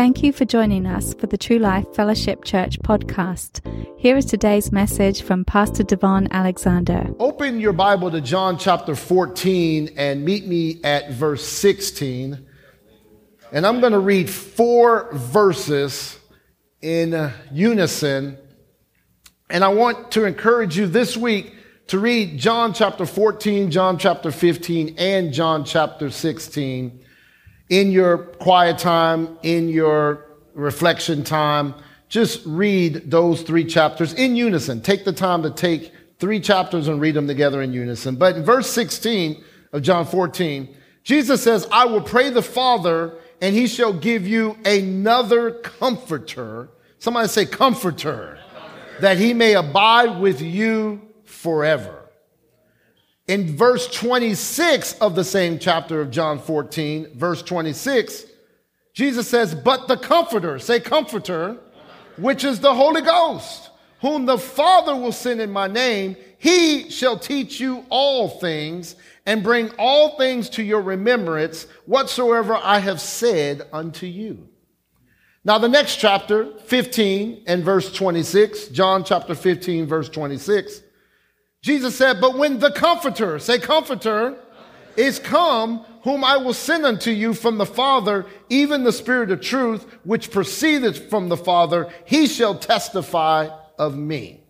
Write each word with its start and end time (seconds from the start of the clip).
Thank 0.00 0.22
you 0.22 0.32
for 0.32 0.46
joining 0.46 0.86
us 0.86 1.12
for 1.12 1.26
the 1.26 1.36
True 1.36 1.58
Life 1.58 1.84
Fellowship 1.94 2.42
Church 2.42 2.78
podcast. 2.78 3.60
Here 3.98 4.16
is 4.16 4.24
today's 4.24 4.72
message 4.72 5.20
from 5.20 5.44
Pastor 5.44 5.82
Devon 5.82 6.26
Alexander. 6.30 7.06
Open 7.18 7.60
your 7.60 7.74
Bible 7.74 8.10
to 8.10 8.22
John 8.22 8.56
chapter 8.56 8.94
14 8.94 9.90
and 9.98 10.24
meet 10.24 10.46
me 10.46 10.80
at 10.84 11.10
verse 11.10 11.46
16. 11.46 12.46
And 13.52 13.66
I'm 13.66 13.80
going 13.80 13.92
to 13.92 13.98
read 13.98 14.30
four 14.30 15.10
verses 15.12 16.18
in 16.80 17.30
unison. 17.52 18.38
And 19.50 19.62
I 19.62 19.68
want 19.68 20.12
to 20.12 20.24
encourage 20.24 20.78
you 20.78 20.86
this 20.86 21.14
week 21.14 21.54
to 21.88 21.98
read 21.98 22.38
John 22.38 22.72
chapter 22.72 23.04
14, 23.04 23.70
John 23.70 23.98
chapter 23.98 24.30
15, 24.30 24.94
and 24.96 25.30
John 25.34 25.62
chapter 25.66 26.08
16 26.08 27.04
in 27.70 27.90
your 27.92 28.18
quiet 28.18 28.76
time, 28.78 29.38
in 29.42 29.68
your 29.68 30.26
reflection 30.52 31.24
time. 31.24 31.74
Just 32.08 32.44
read 32.44 33.10
those 33.10 33.42
three 33.42 33.64
chapters 33.64 34.12
in 34.12 34.36
unison. 34.36 34.82
Take 34.82 35.04
the 35.04 35.12
time 35.12 35.42
to 35.44 35.50
take 35.50 35.92
three 36.18 36.40
chapters 36.40 36.88
and 36.88 37.00
read 37.00 37.14
them 37.14 37.26
together 37.26 37.62
in 37.62 37.72
unison. 37.72 38.16
But 38.16 38.36
in 38.36 38.44
verse 38.44 38.68
16 38.70 39.42
of 39.72 39.82
John 39.82 40.04
14, 40.04 40.76
Jesus 41.04 41.42
says, 41.42 41.66
I 41.72 41.86
will 41.86 42.02
pray 42.02 42.30
the 42.30 42.42
Father 42.42 43.14
and 43.40 43.54
he 43.54 43.66
shall 43.66 43.92
give 43.92 44.26
you 44.26 44.58
another 44.64 45.52
comforter. 45.52 46.68
Somebody 46.98 47.28
say 47.28 47.46
comforter, 47.46 48.38
comforter. 48.52 49.00
that 49.00 49.16
he 49.16 49.32
may 49.32 49.54
abide 49.54 50.20
with 50.20 50.42
you 50.42 51.00
forever. 51.24 51.99
In 53.30 53.56
verse 53.56 53.86
26 53.86 54.94
of 54.94 55.14
the 55.14 55.22
same 55.22 55.60
chapter 55.60 56.00
of 56.00 56.10
John 56.10 56.40
14, 56.40 57.12
verse 57.14 57.42
26, 57.42 58.24
Jesus 58.92 59.28
says, 59.28 59.54
But 59.54 59.86
the 59.86 59.96
Comforter, 59.96 60.58
say 60.58 60.80
Comforter, 60.80 61.56
which 62.18 62.42
is 62.42 62.58
the 62.58 62.74
Holy 62.74 63.02
Ghost, 63.02 63.70
whom 64.00 64.26
the 64.26 64.36
Father 64.36 64.96
will 64.96 65.12
send 65.12 65.40
in 65.40 65.52
my 65.52 65.68
name, 65.68 66.16
he 66.38 66.90
shall 66.90 67.16
teach 67.16 67.60
you 67.60 67.84
all 67.88 68.28
things 68.28 68.96
and 69.24 69.44
bring 69.44 69.70
all 69.78 70.18
things 70.18 70.50
to 70.50 70.64
your 70.64 70.80
remembrance 70.80 71.68
whatsoever 71.86 72.58
I 72.60 72.80
have 72.80 73.00
said 73.00 73.62
unto 73.72 74.06
you. 74.06 74.48
Now, 75.44 75.58
the 75.58 75.68
next 75.68 75.98
chapter, 75.98 76.58
15 76.64 77.44
and 77.46 77.62
verse 77.62 77.92
26, 77.92 78.70
John 78.70 79.04
chapter 79.04 79.36
15, 79.36 79.86
verse 79.86 80.08
26, 80.08 80.82
Jesus 81.62 81.96
said, 81.96 82.20
But 82.20 82.38
when 82.38 82.58
the 82.58 82.72
Comforter, 82.72 83.38
say 83.38 83.58
Comforter, 83.58 84.36
is 84.96 85.18
come, 85.18 85.84
whom 86.02 86.24
I 86.24 86.36
will 86.38 86.54
send 86.54 86.84
unto 86.84 87.10
you 87.10 87.34
from 87.34 87.58
the 87.58 87.66
Father, 87.66 88.26
even 88.48 88.84
the 88.84 88.92
Spirit 88.92 89.30
of 89.30 89.40
truth, 89.40 89.86
which 90.04 90.30
proceedeth 90.30 91.10
from 91.10 91.28
the 91.28 91.36
Father, 91.36 91.92
he 92.04 92.26
shall 92.26 92.58
testify 92.58 93.48
of 93.78 93.96
me. 93.96 94.40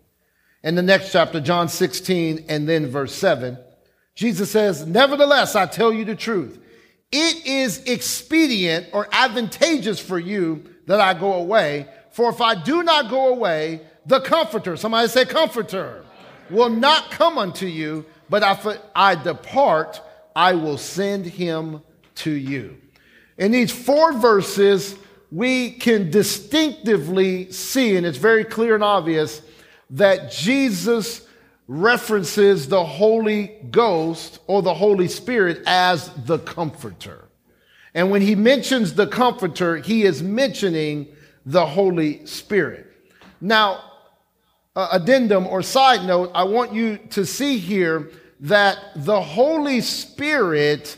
In 0.63 0.75
the 0.75 0.81
next 0.81 1.11
chapter, 1.11 1.41
John 1.41 1.67
16, 1.67 2.45
and 2.47 2.67
then 2.67 2.87
verse 2.87 3.13
7, 3.13 3.57
Jesus 4.15 4.51
says, 4.51 4.85
Nevertheless, 4.85 5.55
I 5.55 5.65
tell 5.65 5.91
you 5.91 6.05
the 6.05 6.15
truth. 6.15 6.59
It 7.11 7.45
is 7.45 7.83
expedient 7.85 8.87
or 8.93 9.07
advantageous 9.11 9.99
for 9.99 10.17
you 10.17 10.63
that 10.85 11.01
I 11.01 11.13
go 11.13 11.33
away. 11.33 11.87
For 12.11 12.29
if 12.29 12.39
I 12.39 12.55
do 12.55 12.83
not 12.83 13.09
go 13.09 13.29
away, 13.29 13.81
the 14.05 14.21
Comforter, 14.21 14.77
somebody 14.77 15.07
say 15.09 15.25
Comforter 15.25 16.05
will 16.51 16.69
not 16.69 17.11
come 17.11 17.37
unto 17.37 17.65
you, 17.65 18.05
but 18.29 18.43
if 18.43 18.79
I 18.95 19.15
depart, 19.15 20.01
I 20.35 20.53
will 20.53 20.77
send 20.77 21.25
him 21.25 21.81
to 22.15 22.31
you. 22.31 22.77
In 23.37 23.51
these 23.51 23.71
four 23.71 24.13
verses, 24.13 24.95
we 25.31 25.71
can 25.71 26.11
distinctively 26.11 27.51
see, 27.51 27.95
and 27.95 28.05
it's 28.05 28.17
very 28.17 28.43
clear 28.43 28.75
and 28.75 28.83
obvious, 28.83 29.41
that 29.89 30.31
Jesus 30.31 31.27
references 31.67 32.67
the 32.67 32.83
Holy 32.83 33.55
Ghost 33.71 34.39
or 34.47 34.61
the 34.61 34.73
Holy 34.73 35.07
Spirit 35.07 35.63
as 35.65 36.09
the 36.25 36.39
Comforter. 36.39 37.29
And 37.93 38.11
when 38.11 38.21
he 38.21 38.35
mentions 38.35 38.93
the 38.93 39.07
Comforter, 39.07 39.77
he 39.77 40.03
is 40.03 40.21
mentioning 40.21 41.07
the 41.45 41.65
Holy 41.65 42.25
Spirit. 42.25 42.87
Now, 43.39 43.90
uh, 44.75 44.89
addendum 44.91 45.47
or 45.47 45.61
side 45.61 46.05
note, 46.05 46.31
I 46.33 46.43
want 46.43 46.73
you 46.73 46.97
to 47.11 47.25
see 47.25 47.57
here 47.57 48.11
that 48.41 48.77
the 48.95 49.21
Holy 49.21 49.81
Spirit 49.81 50.97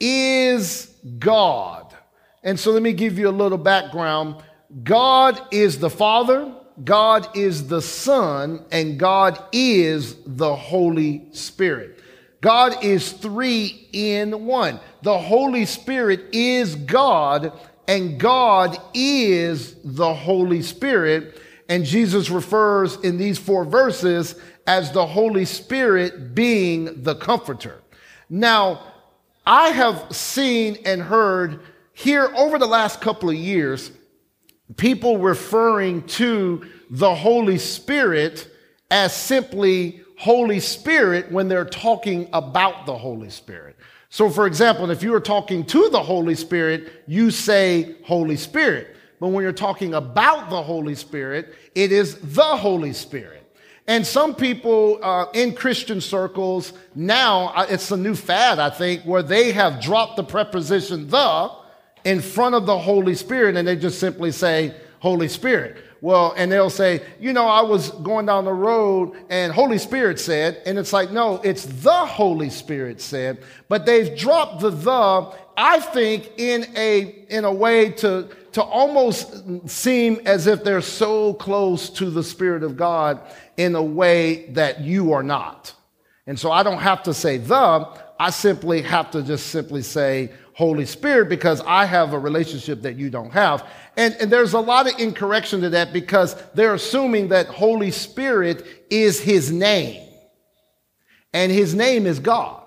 is 0.00 0.94
God. 1.18 1.94
And 2.42 2.58
so 2.58 2.70
let 2.70 2.82
me 2.82 2.92
give 2.92 3.18
you 3.18 3.28
a 3.28 3.30
little 3.30 3.58
background. 3.58 4.42
God 4.82 5.40
is 5.50 5.78
the 5.78 5.90
Father, 5.90 6.52
God 6.84 7.36
is 7.36 7.68
the 7.68 7.80
Son, 7.80 8.64
and 8.70 8.98
God 8.98 9.42
is 9.52 10.16
the 10.26 10.54
Holy 10.54 11.28
Spirit. 11.32 12.00
God 12.42 12.84
is 12.84 13.12
three 13.12 13.88
in 13.92 14.44
one. 14.44 14.78
The 15.02 15.18
Holy 15.18 15.64
Spirit 15.64 16.26
is 16.32 16.74
God, 16.74 17.52
and 17.88 18.20
God 18.20 18.78
is 18.92 19.76
the 19.82 20.12
Holy 20.12 20.60
Spirit. 20.60 21.40
And 21.68 21.84
Jesus 21.84 22.30
refers 22.30 22.96
in 22.96 23.18
these 23.18 23.38
four 23.38 23.64
verses 23.64 24.36
as 24.66 24.92
the 24.92 25.06
Holy 25.06 25.44
Spirit 25.44 26.34
being 26.34 27.02
the 27.02 27.14
comforter. 27.16 27.82
Now, 28.28 28.92
I 29.44 29.68
have 29.68 30.14
seen 30.14 30.78
and 30.84 31.00
heard 31.00 31.60
here 31.92 32.30
over 32.36 32.58
the 32.58 32.66
last 32.66 33.00
couple 33.00 33.30
of 33.30 33.36
years 33.36 33.90
people 34.76 35.18
referring 35.18 36.02
to 36.02 36.66
the 36.90 37.14
Holy 37.14 37.58
Spirit 37.58 38.50
as 38.90 39.14
simply 39.14 40.02
Holy 40.18 40.60
Spirit 40.60 41.30
when 41.30 41.48
they're 41.48 41.64
talking 41.64 42.28
about 42.32 42.86
the 42.86 42.96
Holy 42.96 43.30
Spirit. 43.30 43.76
So, 44.08 44.30
for 44.30 44.46
example, 44.46 44.90
if 44.90 45.02
you 45.02 45.14
are 45.14 45.20
talking 45.20 45.64
to 45.66 45.88
the 45.90 46.02
Holy 46.02 46.34
Spirit, 46.34 47.04
you 47.06 47.30
say 47.30 47.96
Holy 48.04 48.36
Spirit. 48.36 48.95
But 49.18 49.28
when 49.28 49.42
you're 49.42 49.52
talking 49.52 49.94
about 49.94 50.50
the 50.50 50.62
Holy 50.62 50.94
Spirit, 50.94 51.54
it 51.74 51.92
is 51.92 52.16
the 52.16 52.56
Holy 52.56 52.92
Spirit. 52.92 53.42
And 53.88 54.04
some 54.04 54.34
people 54.34 54.98
uh, 55.02 55.26
in 55.32 55.54
Christian 55.54 56.00
circles 56.00 56.72
now, 56.94 57.52
uh, 57.54 57.66
it's 57.68 57.90
a 57.92 57.96
new 57.96 58.14
fad, 58.14 58.58
I 58.58 58.70
think, 58.70 59.02
where 59.02 59.22
they 59.22 59.52
have 59.52 59.80
dropped 59.80 60.16
the 60.16 60.24
preposition 60.24 61.08
the 61.08 61.50
in 62.04 62.20
front 62.20 62.54
of 62.54 62.66
the 62.66 62.78
Holy 62.78 63.14
Spirit 63.14 63.56
and 63.56 63.66
they 63.66 63.76
just 63.76 64.00
simply 64.00 64.32
say 64.32 64.74
Holy 64.98 65.28
Spirit. 65.28 65.76
Well, 66.00 66.34
and 66.36 66.52
they'll 66.52 66.70
say, 66.70 67.02
you 67.18 67.32
know, 67.32 67.46
I 67.46 67.62
was 67.62 67.90
going 67.90 68.26
down 68.26 68.44
the 68.44 68.52
road 68.52 69.16
and 69.30 69.52
Holy 69.52 69.78
Spirit 69.78 70.20
said, 70.20 70.60
and 70.66 70.78
it's 70.78 70.92
like, 70.92 71.10
no, 71.10 71.40
it's 71.42 71.64
the 71.64 72.06
Holy 72.06 72.50
Spirit 72.50 73.00
said, 73.00 73.38
but 73.68 73.86
they've 73.86 74.16
dropped 74.16 74.60
the 74.60 74.70
the, 74.70 75.34
I 75.56 75.80
think, 75.80 76.32
in 76.36 76.66
a, 76.76 77.24
in 77.30 77.44
a 77.44 77.52
way 77.52 77.90
to, 77.90 78.28
to 78.52 78.62
almost 78.62 79.68
seem 79.68 80.20
as 80.26 80.46
if 80.46 80.62
they're 80.62 80.80
so 80.82 81.34
close 81.34 81.88
to 81.90 82.10
the 82.10 82.22
Spirit 82.22 82.62
of 82.62 82.76
God 82.76 83.20
in 83.56 83.74
a 83.74 83.82
way 83.82 84.46
that 84.50 84.82
you 84.82 85.12
are 85.12 85.22
not. 85.22 85.72
And 86.26 86.38
so 86.38 86.50
I 86.50 86.62
don't 86.62 86.80
have 86.80 87.02
to 87.04 87.14
say 87.14 87.38
the, 87.38 87.88
I 88.18 88.30
simply 88.30 88.82
have 88.82 89.10
to 89.12 89.22
just 89.22 89.48
simply 89.48 89.82
say 89.82 90.30
Holy 90.56 90.86
Spirit 90.86 91.28
because 91.28 91.60
I 91.66 91.84
have 91.84 92.14
a 92.14 92.18
relationship 92.18 92.80
that 92.80 92.96
you 92.96 93.10
don't 93.10 93.30
have. 93.30 93.68
And, 93.98 94.16
and 94.18 94.32
there's 94.32 94.54
a 94.54 94.58
lot 94.58 94.90
of 94.90 94.98
incorrection 94.98 95.60
to 95.60 95.68
that 95.68 95.92
because 95.92 96.34
they're 96.54 96.72
assuming 96.72 97.28
that 97.28 97.46
Holy 97.46 97.90
Spirit 97.90 98.66
is 98.88 99.20
his 99.20 99.52
name. 99.52 100.02
And 101.34 101.52
his 101.52 101.74
name 101.74 102.06
is 102.06 102.20
God. 102.20 102.62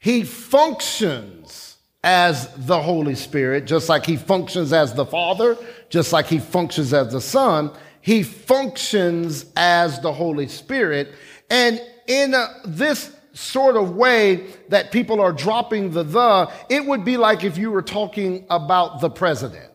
He 0.00 0.24
functions 0.24 1.76
as 2.02 2.52
the 2.56 2.82
Holy 2.82 3.14
Spirit, 3.14 3.64
just 3.64 3.88
like 3.88 4.04
he 4.04 4.16
functions 4.16 4.72
as 4.72 4.94
the 4.94 5.06
Father, 5.06 5.56
just 5.90 6.12
like 6.12 6.26
he 6.26 6.40
functions 6.40 6.92
as 6.92 7.12
the 7.12 7.20
Son, 7.20 7.70
he 8.00 8.24
functions 8.24 9.46
as 9.54 10.00
the 10.00 10.12
Holy 10.12 10.48
Spirit. 10.48 11.12
And 11.48 11.80
in 12.08 12.34
uh, 12.34 12.48
this 12.64 13.12
sort 13.38 13.76
of 13.76 13.94
way 13.94 14.46
that 14.68 14.90
people 14.90 15.20
are 15.20 15.32
dropping 15.32 15.92
the 15.92 16.02
the, 16.02 16.50
it 16.68 16.84
would 16.84 17.04
be 17.04 17.16
like 17.16 17.44
if 17.44 17.56
you 17.56 17.70
were 17.70 17.82
talking 17.82 18.44
about 18.50 19.00
the 19.00 19.08
president. 19.08 19.70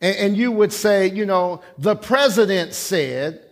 And, 0.00 0.16
and 0.16 0.36
you 0.36 0.50
would 0.50 0.72
say, 0.72 1.10
you 1.10 1.26
know, 1.26 1.60
the 1.76 1.96
president 1.96 2.72
said, 2.72 3.44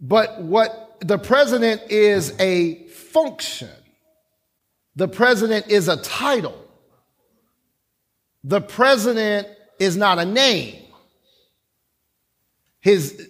but 0.00 0.42
what 0.42 0.96
the 1.00 1.18
president 1.18 1.82
is 1.90 2.34
a 2.40 2.86
function. 2.88 3.68
The 4.96 5.08
president 5.08 5.68
is 5.68 5.88
a 5.88 5.98
title. 5.98 6.58
The 8.42 8.60
president 8.60 9.48
is 9.78 9.96
not 9.96 10.18
a 10.18 10.24
name. 10.24 10.82
His, 12.82 13.28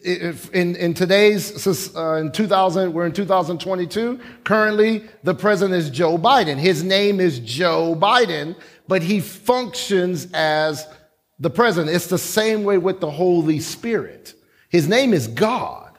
in, 0.55 0.77
in 0.77 0.95
today's, 0.95 1.95
uh, 1.95 2.15
in 2.15 2.33
2000, 2.33 2.91
we're 2.91 3.05
in 3.05 3.13
2022. 3.13 4.19
Currently, 4.45 5.05
the 5.25 5.35
president 5.35 5.79
is 5.79 5.91
Joe 5.91 6.17
Biden. 6.17 6.57
His 6.57 6.83
name 6.83 7.21
is 7.21 7.39
Joe 7.39 7.95
Biden, 7.95 8.57
but 8.89 9.03
he 9.03 9.21
functions 9.21 10.27
as 10.33 10.87
the 11.39 11.51
president. 11.51 11.95
It's 11.95 12.07
the 12.07 12.17
same 12.17 12.65
way 12.65 12.79
with 12.79 13.01
the 13.01 13.11
Holy 13.11 13.61
Spirit. 13.61 14.33
His 14.71 14.89
name 14.89 15.13
is 15.13 15.29
God, 15.29 15.99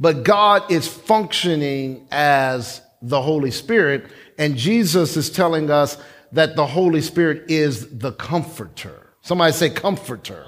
but 0.00 0.24
God 0.24 0.68
is 0.68 0.88
functioning 0.88 2.08
as 2.10 2.82
the 3.00 3.22
Holy 3.22 3.52
Spirit. 3.52 4.06
And 4.36 4.56
Jesus 4.56 5.16
is 5.16 5.30
telling 5.30 5.70
us 5.70 5.96
that 6.32 6.56
the 6.56 6.66
Holy 6.66 7.02
Spirit 7.02 7.48
is 7.48 7.98
the 7.98 8.10
comforter. 8.10 9.12
Somebody 9.22 9.52
say 9.52 9.70
comforter. 9.70 10.44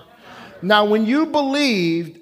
Now, 0.67 0.85
when 0.85 1.07
you 1.07 1.27
believed 1.27 2.19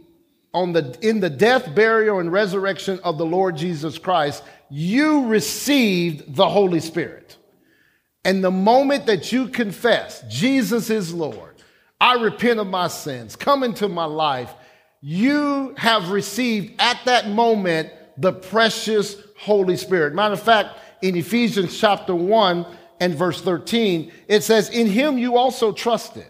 on 0.53 0.75
the, 0.75 0.97
in 1.01 1.21
the 1.21 1.31
death, 1.31 1.75
burial, 1.75 2.19
and 2.19 2.31
resurrection 2.31 3.01
of 3.03 3.17
the 3.17 3.25
Lord 3.25 3.57
Jesus 3.57 3.97
Christ, 3.99 4.45
you 4.69 5.27
received 5.27 6.37
the 6.37 6.47
Holy 6.47 6.81
Spirit. 6.81 7.39
And 8.23 8.45
the 8.45 8.51
moment 8.51 9.07
that 9.07 9.33
you 9.33 9.49
confess, 9.49 10.23
Jesus 10.29 10.91
is 10.91 11.15
Lord, 11.15 11.55
I 11.99 12.23
repent 12.23 12.61
of 12.61 12.67
my 12.67 12.89
sins, 12.89 13.35
come 13.35 13.63
into 13.63 13.89
my 13.89 14.05
life, 14.05 14.53
you 15.01 15.75
have 15.79 16.11
received 16.11 16.75
at 16.79 17.01
that 17.07 17.29
moment 17.29 17.91
the 18.19 18.33
precious 18.33 19.17
Holy 19.39 19.77
Spirit. 19.79 20.15
Matter 20.15 20.35
of 20.35 20.43
fact, 20.43 20.79
in 21.01 21.17
Ephesians 21.17 21.79
chapter 21.79 22.15
1 22.15 22.67
and 23.01 23.15
verse 23.15 23.41
13, 23.41 24.13
it 24.29 24.43
says, 24.43 24.69
In 24.69 24.87
him 24.87 25.17
you 25.17 25.39
also 25.39 25.73
trusted. 25.73 26.27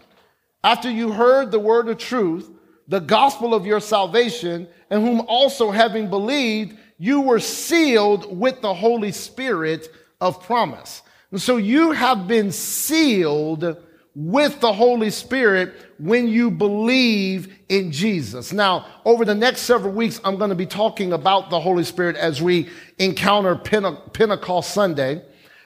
After 0.65 0.89
you 0.89 1.11
heard 1.11 1.51
the 1.51 1.59
word 1.59 1.89
of 1.89 1.99
truth, 1.99 2.49
the 2.87 2.99
gospel 2.99 3.53
of 3.53 3.67
your 3.67 3.79
salvation, 3.79 4.67
and 4.89 5.03
whom 5.03 5.21
also 5.27 5.69
having 5.69 6.09
believed, 6.09 6.75
you 6.97 7.21
were 7.21 7.39
sealed 7.39 8.35
with 8.35 8.61
the 8.61 8.73
Holy 8.73 9.11
Spirit 9.11 9.87
of 10.19 10.41
promise. 10.41 11.03
And 11.29 11.39
so 11.39 11.57
you 11.57 11.91
have 11.91 12.27
been 12.27 12.51
sealed 12.51 13.77
with 14.15 14.59
the 14.59 14.73
Holy 14.73 15.11
Spirit 15.11 15.75
when 15.99 16.27
you 16.27 16.49
believe 16.49 17.59
in 17.69 17.91
Jesus. 17.91 18.51
Now, 18.51 18.87
over 19.05 19.23
the 19.23 19.35
next 19.35 19.61
several 19.61 19.93
weeks, 19.93 20.19
I'm 20.23 20.37
going 20.37 20.49
to 20.49 20.55
be 20.55 20.65
talking 20.65 21.13
about 21.13 21.51
the 21.51 21.59
Holy 21.59 21.83
Spirit 21.83 22.15
as 22.15 22.41
we 22.41 22.69
encounter 22.97 23.55
Pentecost 23.55 24.71
Sunday. 24.71 25.21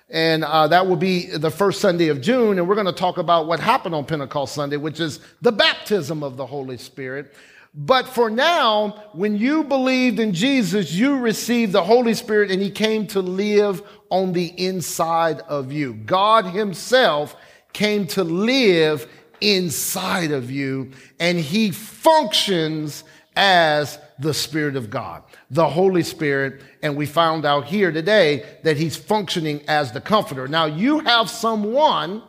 And 0.10 0.44
uh, 0.44 0.68
that 0.68 0.88
will 0.88 0.96
be 0.96 1.28
the 1.28 1.52
first 1.52 1.82
Sunday 1.82 2.08
of 2.08 2.20
June. 2.22 2.58
And 2.58 2.68
we're 2.68 2.76
going 2.76 2.88
to 2.88 2.92
talk 2.92 3.18
about 3.18 3.48
what 3.48 3.60
happened 3.60 3.94
on 3.94 4.06
Pentecost 4.06 4.56
Sunday, 4.56 4.78
which 4.78 5.00
is 5.00 5.20
the 5.42 5.52
baptism 5.52 6.24
of 6.24 6.36
the 6.36 6.46
Holy 6.46 6.78
Spirit. 6.78 7.34
But 7.76 8.08
for 8.08 8.30
now, 8.30 9.04
when 9.14 9.38
you 9.38 9.64
believed 9.64 10.20
in 10.20 10.34
Jesus, 10.34 10.92
you 10.92 11.18
received 11.18 11.72
the 11.72 11.84
Holy 11.84 12.16
Spirit 12.16 12.50
and 12.50 12.62
he 12.62 12.72
came 12.72 13.06
to 13.08 13.22
live 13.22 13.84
on 14.10 14.34
the 14.34 14.48
inside 14.48 15.42
of 15.42 15.72
you. 15.72 15.94
God 15.94 16.46
himself 16.46 17.36
came 17.72 18.08
to 18.08 18.24
live 18.24 19.08
inside 19.40 20.32
of 20.32 20.50
you 20.50 20.92
and 21.20 21.38
he 21.38 21.70
functions 21.70 23.04
as 23.36 24.00
the 24.18 24.34
Spirit 24.34 24.76
of 24.76 24.90
God, 24.90 25.24
the 25.50 25.68
Holy 25.68 26.04
Spirit. 26.04 26.62
And 26.84 26.96
we 26.96 27.06
found 27.06 27.46
out 27.46 27.66
here 27.66 27.92
today 27.92 28.46
that 28.64 28.78
he's 28.78 28.96
functioning 28.96 29.62
as 29.68 29.92
the 29.92 30.02
comforter. 30.02 30.48
Now 30.48 30.66
you 30.66 31.00
have 31.00 31.30
someone 31.30 32.24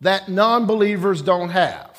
that 0.00 0.28
non-believers 0.28 1.22
don't 1.22 1.50
have 1.50 1.90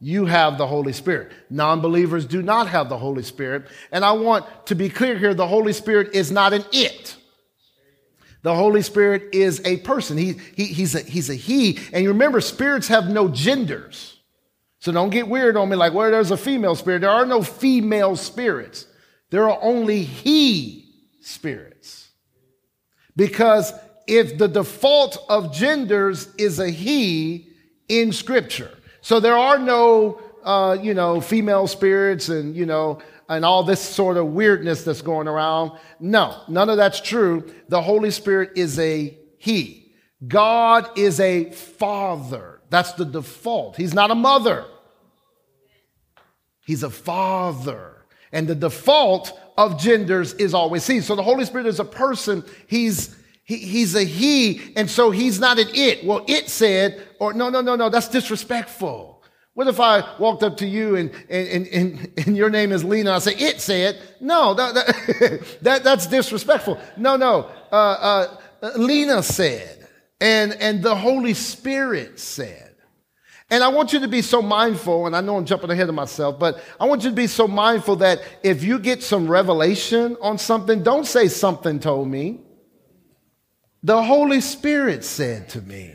you 0.00 0.26
have 0.26 0.58
the 0.58 0.66
Holy 0.66 0.92
Spirit. 0.92 1.32
Non 1.50 1.80
believers 1.80 2.24
do 2.24 2.42
not 2.42 2.68
have 2.68 2.88
the 2.88 2.98
Holy 2.98 3.22
Spirit. 3.22 3.66
And 3.90 4.04
I 4.04 4.12
want 4.12 4.66
to 4.66 4.74
be 4.74 4.88
clear 4.88 5.18
here 5.18 5.34
the 5.34 5.46
Holy 5.46 5.72
Spirit 5.72 6.14
is 6.14 6.30
not 6.30 6.52
an 6.52 6.64
it. 6.72 7.16
The 8.42 8.54
Holy 8.54 8.82
Spirit 8.82 9.34
is 9.34 9.60
a 9.64 9.78
person. 9.78 10.16
He, 10.16 10.36
he, 10.54 10.66
he's, 10.66 10.94
a, 10.94 11.00
he's 11.00 11.28
a 11.28 11.34
he. 11.34 11.78
And 11.92 12.04
you 12.04 12.10
remember, 12.10 12.40
spirits 12.40 12.86
have 12.88 13.08
no 13.08 13.28
genders. 13.28 14.16
So 14.78 14.92
don't 14.92 15.10
get 15.10 15.26
weird 15.26 15.56
on 15.56 15.68
me 15.68 15.74
like, 15.74 15.92
well, 15.92 16.10
there's 16.10 16.30
a 16.30 16.36
female 16.36 16.76
spirit. 16.76 17.00
There 17.00 17.10
are 17.10 17.26
no 17.26 17.42
female 17.42 18.14
spirits. 18.14 18.86
There 19.30 19.48
are 19.48 19.58
only 19.62 20.02
he 20.02 20.94
spirits. 21.20 22.08
Because 23.16 23.72
if 24.06 24.38
the 24.38 24.48
default 24.48 25.18
of 25.28 25.52
genders 25.52 26.28
is 26.36 26.58
a 26.58 26.70
he 26.70 27.48
in 27.88 28.12
scripture, 28.12 28.70
so 29.00 29.20
there 29.20 29.36
are 29.36 29.58
no, 29.58 30.20
uh, 30.44 30.78
you 30.80 30.94
know, 30.94 31.20
female 31.20 31.66
spirits 31.66 32.28
and, 32.28 32.56
you 32.56 32.66
know, 32.66 33.00
and 33.28 33.44
all 33.44 33.62
this 33.62 33.80
sort 33.80 34.16
of 34.16 34.28
weirdness 34.28 34.84
that's 34.84 35.02
going 35.02 35.28
around. 35.28 35.72
No, 36.00 36.40
none 36.48 36.70
of 36.70 36.76
that's 36.76 37.00
true. 37.00 37.52
The 37.68 37.82
Holy 37.82 38.10
Spirit 38.10 38.52
is 38.56 38.78
a 38.78 39.16
He. 39.36 39.92
God 40.26 40.98
is 40.98 41.20
a 41.20 41.50
father. 41.50 42.60
That's 42.70 42.92
the 42.92 43.04
default. 43.04 43.76
He's 43.76 43.94
not 43.94 44.10
a 44.10 44.14
mother. 44.14 44.64
He's 46.64 46.82
a 46.82 46.90
father. 46.90 47.97
And 48.32 48.46
the 48.46 48.54
default 48.54 49.38
of 49.56 49.80
genders 49.80 50.34
is 50.34 50.54
always 50.54 50.86
he. 50.86 51.00
So 51.00 51.16
the 51.16 51.22
Holy 51.22 51.44
Spirit 51.44 51.66
is 51.66 51.80
a 51.80 51.84
person. 51.84 52.44
He's 52.66 53.16
he, 53.48 53.56
he's 53.56 53.94
a 53.94 54.04
he, 54.04 54.74
and 54.76 54.90
so 54.90 55.10
he's 55.10 55.40
not 55.40 55.58
an 55.58 55.68
it. 55.72 56.04
Well, 56.04 56.22
it 56.28 56.50
said, 56.50 57.02
or 57.18 57.32
no, 57.32 57.48
no, 57.48 57.62
no, 57.62 57.76
no, 57.76 57.88
that's 57.88 58.08
disrespectful. 58.08 59.22
What 59.54 59.66
if 59.68 59.80
I 59.80 60.04
walked 60.18 60.42
up 60.42 60.58
to 60.58 60.66
you 60.66 60.96
and, 60.96 61.10
and, 61.30 61.66
and, 61.66 62.12
and 62.18 62.36
your 62.36 62.50
name 62.50 62.72
is 62.72 62.84
Lena? 62.84 63.12
I 63.12 63.18
say, 63.20 63.34
it 63.34 63.62
said, 63.62 63.98
no, 64.20 64.52
that, 64.52 64.74
that, 64.74 65.58
that 65.62 65.82
that's 65.82 66.06
disrespectful. 66.06 66.78
No, 66.98 67.16
no, 67.16 67.50
uh, 67.72 68.36
uh, 68.62 68.70
Lena 68.76 69.22
said, 69.22 69.88
and, 70.20 70.52
and 70.60 70.82
the 70.82 70.94
Holy 70.94 71.34
Spirit 71.34 72.20
said. 72.20 72.67
And 73.50 73.64
I 73.64 73.68
want 73.68 73.94
you 73.94 74.00
to 74.00 74.08
be 74.08 74.20
so 74.20 74.42
mindful, 74.42 75.06
and 75.06 75.16
I 75.16 75.22
know 75.22 75.36
I'm 75.36 75.46
jumping 75.46 75.70
ahead 75.70 75.88
of 75.88 75.94
myself, 75.94 76.38
but 76.38 76.62
I 76.78 76.84
want 76.84 77.02
you 77.02 77.10
to 77.10 77.16
be 77.16 77.26
so 77.26 77.48
mindful 77.48 77.96
that 77.96 78.20
if 78.42 78.62
you 78.62 78.78
get 78.78 79.02
some 79.02 79.26
revelation 79.26 80.16
on 80.20 80.36
something, 80.36 80.82
don't 80.82 81.06
say 81.06 81.28
something 81.28 81.80
told 81.80 82.08
me. 82.08 82.40
The 83.82 84.02
Holy 84.02 84.42
Spirit 84.42 85.02
said 85.02 85.48
to 85.50 85.62
me. 85.62 85.94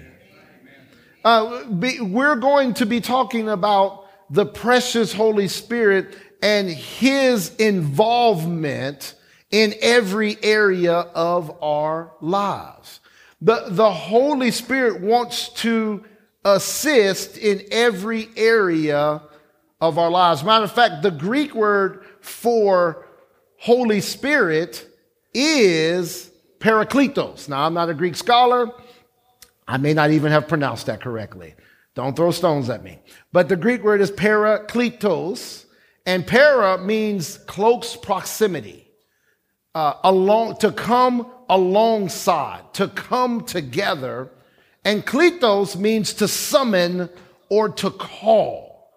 Uh, 1.23 1.65
be, 1.65 2.01
we're 2.01 2.35
going 2.35 2.73
to 2.75 2.85
be 2.85 3.00
talking 3.00 3.50
about 3.50 4.07
the 4.31 4.45
precious 4.45 5.13
Holy 5.13 5.47
Spirit 5.47 6.17
and 6.41 6.67
his 6.67 7.55
involvement 7.55 9.13
in 9.51 9.75
every 9.81 10.38
area 10.44 10.94
of 10.94 11.55
our 11.63 12.13
lives. 12.19 13.00
The, 13.41 13.65
the 13.69 13.91
Holy 13.91 14.50
Spirit 14.51 15.01
wants 15.01 15.50
to 15.50 16.03
assist 16.45 17.38
in 17.38 17.63
every 17.72 18.30
area 18.36 19.22
of 19.79 19.98
our 19.98 20.10
lives. 20.10 20.44
Matter 20.44 20.65
of 20.65 20.72
fact, 20.72 21.03
the 21.03 21.12
Greek 21.12 21.53
word 21.53 22.06
for 22.22 23.06
Holy 23.60 24.01
Spirit 24.01 24.88
is 25.34 26.32
Parakletos. 26.60 27.50
Now, 27.50 27.65
I'm 27.65 27.74
not 27.74 27.89
a 27.89 27.94
Greek 27.94 28.15
scholar. 28.15 28.72
I 29.67 29.77
may 29.77 29.94
not 29.94 30.12
even 30.12 30.32
have 30.32 30.48
pronounced 30.48 30.86
that 30.88 31.01
correctly. 31.01 31.56
Don't 31.96 32.15
throw 32.15 32.32
stones 32.32 32.70
at 32.70 32.84
me. 32.84 33.00
But 33.32 33.50
the 33.50 33.56
Greek 33.56 33.84
word 33.84 34.01
is 34.01 34.12
parakletos, 34.12 35.65
and 36.06 36.25
para 36.25 36.77
means 36.77 37.38
close 37.39 37.96
proximity, 37.96 38.88
uh, 39.75 39.94
along, 40.03 40.58
to 40.58 40.72
come 40.72 41.32
alongside, 41.50 42.74
to 42.74 42.88
come 42.88 43.46
together. 43.46 44.32
And 44.86 45.06
kletos 45.06 45.75
means 45.75 46.13
to 46.16 46.28
summon 46.28 47.10
or 47.50 47.70
to 47.70 47.92
call. 47.92 48.92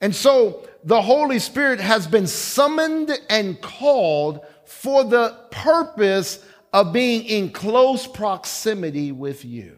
And 0.00 0.14
so 0.14 0.66
the 0.84 1.00
Holy 1.00 1.38
Spirit 1.38 1.80
has 1.80 2.06
been 2.06 2.26
summoned 2.26 3.18
and 3.30 3.60
called 3.60 4.44
for 4.64 5.04
the 5.04 5.36
purpose 5.50 6.44
of 6.72 6.92
being 6.92 7.24
in 7.24 7.50
close 7.50 8.06
proximity 8.06 9.12
with 9.12 9.44
you. 9.44 9.76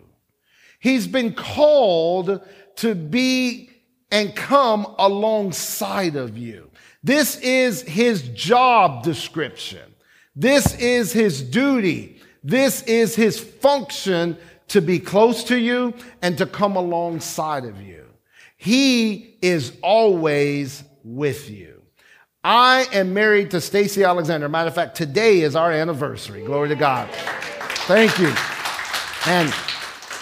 He's 0.81 1.07
been 1.07 1.35
called 1.35 2.41
to 2.77 2.95
be 2.95 3.71
and 4.11 4.35
come 4.35 4.87
alongside 4.99 6.17
of 6.17 6.39
you. 6.39 6.71
This 7.03 7.37
is 7.37 7.83
his 7.83 8.29
job 8.29 9.03
description. 9.03 9.95
This 10.37 10.75
is 10.77 11.13
his 11.13 11.43
duty. 11.43 12.21
This 12.43 12.83
is 12.83 13.15
his 13.15 13.39
function 13.39 14.37
to 14.75 14.81
be 14.81 14.99
close 14.99 15.45
to 15.45 15.57
you 15.57 15.95
and 16.21 16.37
to 16.37 16.47
come 16.47 16.75
alongside 16.75 17.65
of 17.65 17.81
you. 17.81 18.05
He 18.57 19.37
is 19.41 19.73
always 19.83 20.83
with 21.05 21.49
you. 21.49 21.81
I 22.43 22.89
am 22.93 23.15
married 23.15 23.53
to 23.53 23.61
Stacy 23.61 24.03
Alexander. 24.03 24.49
Matter 24.49 24.67
of 24.67 24.75
fact, 24.75 24.97
today 24.97 25.43
is 25.43 25.55
our 25.55 25.71
anniversary. 25.71 26.45
Glory 26.45 26.71
to 26.71 26.75
God. 26.75 27.09
Thank 27.87 28.19
you. 28.19 28.35
And 29.27 29.55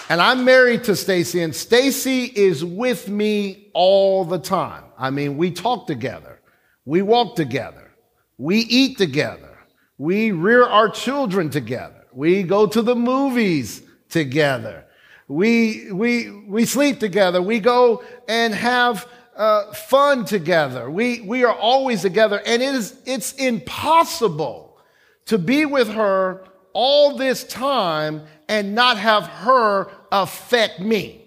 and 0.09 0.21
I'm 0.21 0.45
married 0.45 0.83
to 0.83 0.95
Stacy, 0.95 1.41
and 1.41 1.55
Stacy 1.55 2.25
is 2.25 2.63
with 2.63 3.09
me 3.09 3.71
all 3.73 4.23
the 4.23 4.37
time. 4.37 4.83
I 4.99 5.09
mean, 5.09 5.35
we 5.37 5.49
talk 5.49 5.87
together, 5.87 6.39
we 6.85 7.01
walk 7.01 7.35
together, 7.35 7.89
we 8.37 8.57
eat 8.57 8.99
together, 8.99 9.57
we 9.97 10.31
rear 10.31 10.63
our 10.63 10.89
children 10.89 11.49
together, 11.49 12.05
we 12.11 12.43
go 12.43 12.67
to 12.67 12.83
the 12.83 12.95
movies 12.95 13.81
together. 14.13 14.85
We, 15.27 15.91
we, 15.91 16.31
we 16.47 16.65
sleep 16.65 16.99
together. 16.99 17.41
We 17.41 17.59
go 17.59 18.03
and 18.27 18.53
have 18.53 19.07
uh, 19.35 19.73
fun 19.73 20.25
together. 20.25 20.89
We, 20.89 21.21
we 21.21 21.43
are 21.43 21.55
always 21.55 22.01
together. 22.03 22.41
And 22.45 22.61
it 22.61 22.75
is, 22.75 22.95
it's 23.05 23.33
impossible 23.33 24.77
to 25.25 25.37
be 25.37 25.65
with 25.65 25.89
her 25.89 26.45
all 26.73 27.17
this 27.17 27.43
time 27.43 28.21
and 28.47 28.75
not 28.75 28.97
have 28.97 29.25
her 29.25 29.89
affect 30.11 30.79
me. 30.79 31.25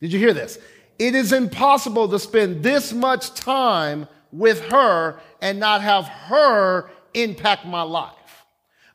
Did 0.00 0.12
you 0.12 0.18
hear 0.18 0.34
this? 0.34 0.58
It 0.98 1.14
is 1.14 1.32
impossible 1.32 2.08
to 2.10 2.18
spend 2.18 2.62
this 2.62 2.92
much 2.92 3.34
time 3.34 4.06
with 4.30 4.60
her 4.66 5.18
and 5.40 5.58
not 5.58 5.80
have 5.80 6.06
her 6.06 6.90
impact 7.14 7.64
my 7.64 7.82
life. 7.82 8.23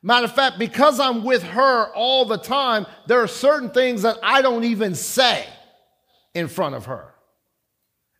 Matter 0.01 0.25
of 0.25 0.33
fact, 0.33 0.57
because 0.57 0.99
I'm 0.99 1.23
with 1.23 1.43
her 1.43 1.93
all 1.93 2.25
the 2.25 2.37
time, 2.37 2.85
there 3.07 3.21
are 3.21 3.27
certain 3.27 3.69
things 3.69 4.03
that 4.03 4.17
I 4.23 4.41
don't 4.41 4.63
even 4.63 4.95
say 4.95 5.45
in 6.33 6.47
front 6.47 6.75
of 6.75 6.85
her. 6.85 7.13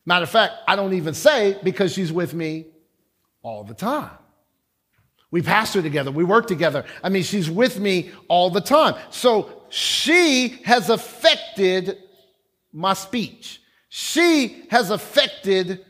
Matter 0.04 0.24
of 0.24 0.30
fact, 0.30 0.54
I 0.68 0.76
don't 0.76 0.92
even 0.94 1.14
say 1.14 1.58
because 1.62 1.92
she's 1.92 2.12
with 2.12 2.34
me 2.34 2.66
all 3.42 3.64
the 3.64 3.74
time. 3.74 4.10
We 5.30 5.42
pastor 5.42 5.80
together, 5.80 6.10
we 6.10 6.24
work 6.24 6.46
together. 6.46 6.84
I 7.02 7.08
mean, 7.08 7.22
she's 7.22 7.48
with 7.48 7.78
me 7.78 8.10
all 8.28 8.50
the 8.50 8.60
time. 8.60 8.96
So 9.10 9.62
she 9.68 10.60
has 10.64 10.90
affected 10.90 11.98
my 12.72 12.94
speech. 12.94 13.62
She 13.88 14.64
has 14.70 14.90
affected 14.90 15.84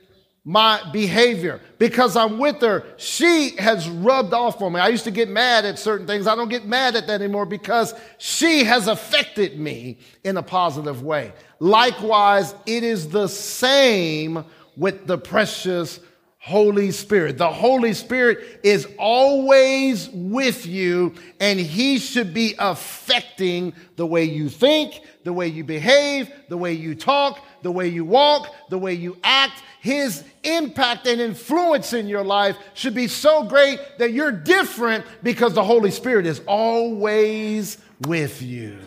my 0.51 0.83
behavior 0.91 1.61
because 1.79 2.17
I'm 2.17 2.37
with 2.37 2.61
her. 2.63 2.85
She 2.97 3.55
has 3.59 3.89
rubbed 3.89 4.35
off 4.35 4.61
on 4.61 4.73
me. 4.73 4.81
I 4.81 4.89
used 4.89 5.05
to 5.05 5.13
get 5.13 5.29
mad 5.29 5.65
at 5.65 5.79
certain 5.79 6.09
things. 6.09 6.27
I 6.27 6.35
don't 6.35 6.49
get 6.49 6.67
mad 6.67 6.97
at 6.97 7.07
that 7.07 7.23
anymore 7.23 7.47
because 7.47 7.95
she 8.19 8.65
has 8.65 8.89
affected 8.89 9.61
me 9.61 9.99
in 10.25 10.37
a 10.37 10.43
positive 10.43 11.05
way. 11.05 11.33
Likewise, 11.61 12.53
it 12.67 12.83
is 12.83 13.11
the 13.11 13.29
same 13.29 14.45
with 14.77 15.07
the 15.07 15.19
precious 15.19 16.01
Holy 16.39 16.91
Spirit. 16.91 17.39
The 17.39 17.53
Holy 17.53 17.93
Spirit 17.93 18.61
is 18.65 18.89
always 18.99 20.09
with 20.09 20.67
you 20.67 21.15
and 21.39 21.61
he 21.61 21.99
should 21.99 22.35
be 22.35 22.57
affecting 22.59 23.73
the 23.95 24.07
way 24.07 24.25
you 24.25 24.49
think, 24.49 25.03
the 25.23 25.33
way 25.33 25.47
you 25.47 25.63
behave, 25.63 26.33
the 26.49 26.57
way 26.57 26.73
you 26.73 26.97
talk, 26.97 27.39
the 27.63 27.71
way 27.71 27.89
you 27.89 28.05
walk, 28.05 28.53
the 28.71 28.79
way 28.79 28.95
you 28.95 29.19
act. 29.23 29.63
His 29.81 30.23
impact 30.45 31.07
and 31.07 31.21
influence 31.21 31.93
in 31.93 32.07
your 32.07 32.25
life 32.25 32.57
should 32.75 32.95
be 32.95 33.09
so 33.09 33.45
great 33.45 33.81
that 33.99 34.13
you're 34.13 34.33
different 34.33 35.05
because 35.23 35.55
the 35.55 35.65
Holy 35.65 35.91
Spirit 35.91 36.27
is 36.27 36.41
always 36.47 37.79
with 38.07 38.43
you. 38.43 38.79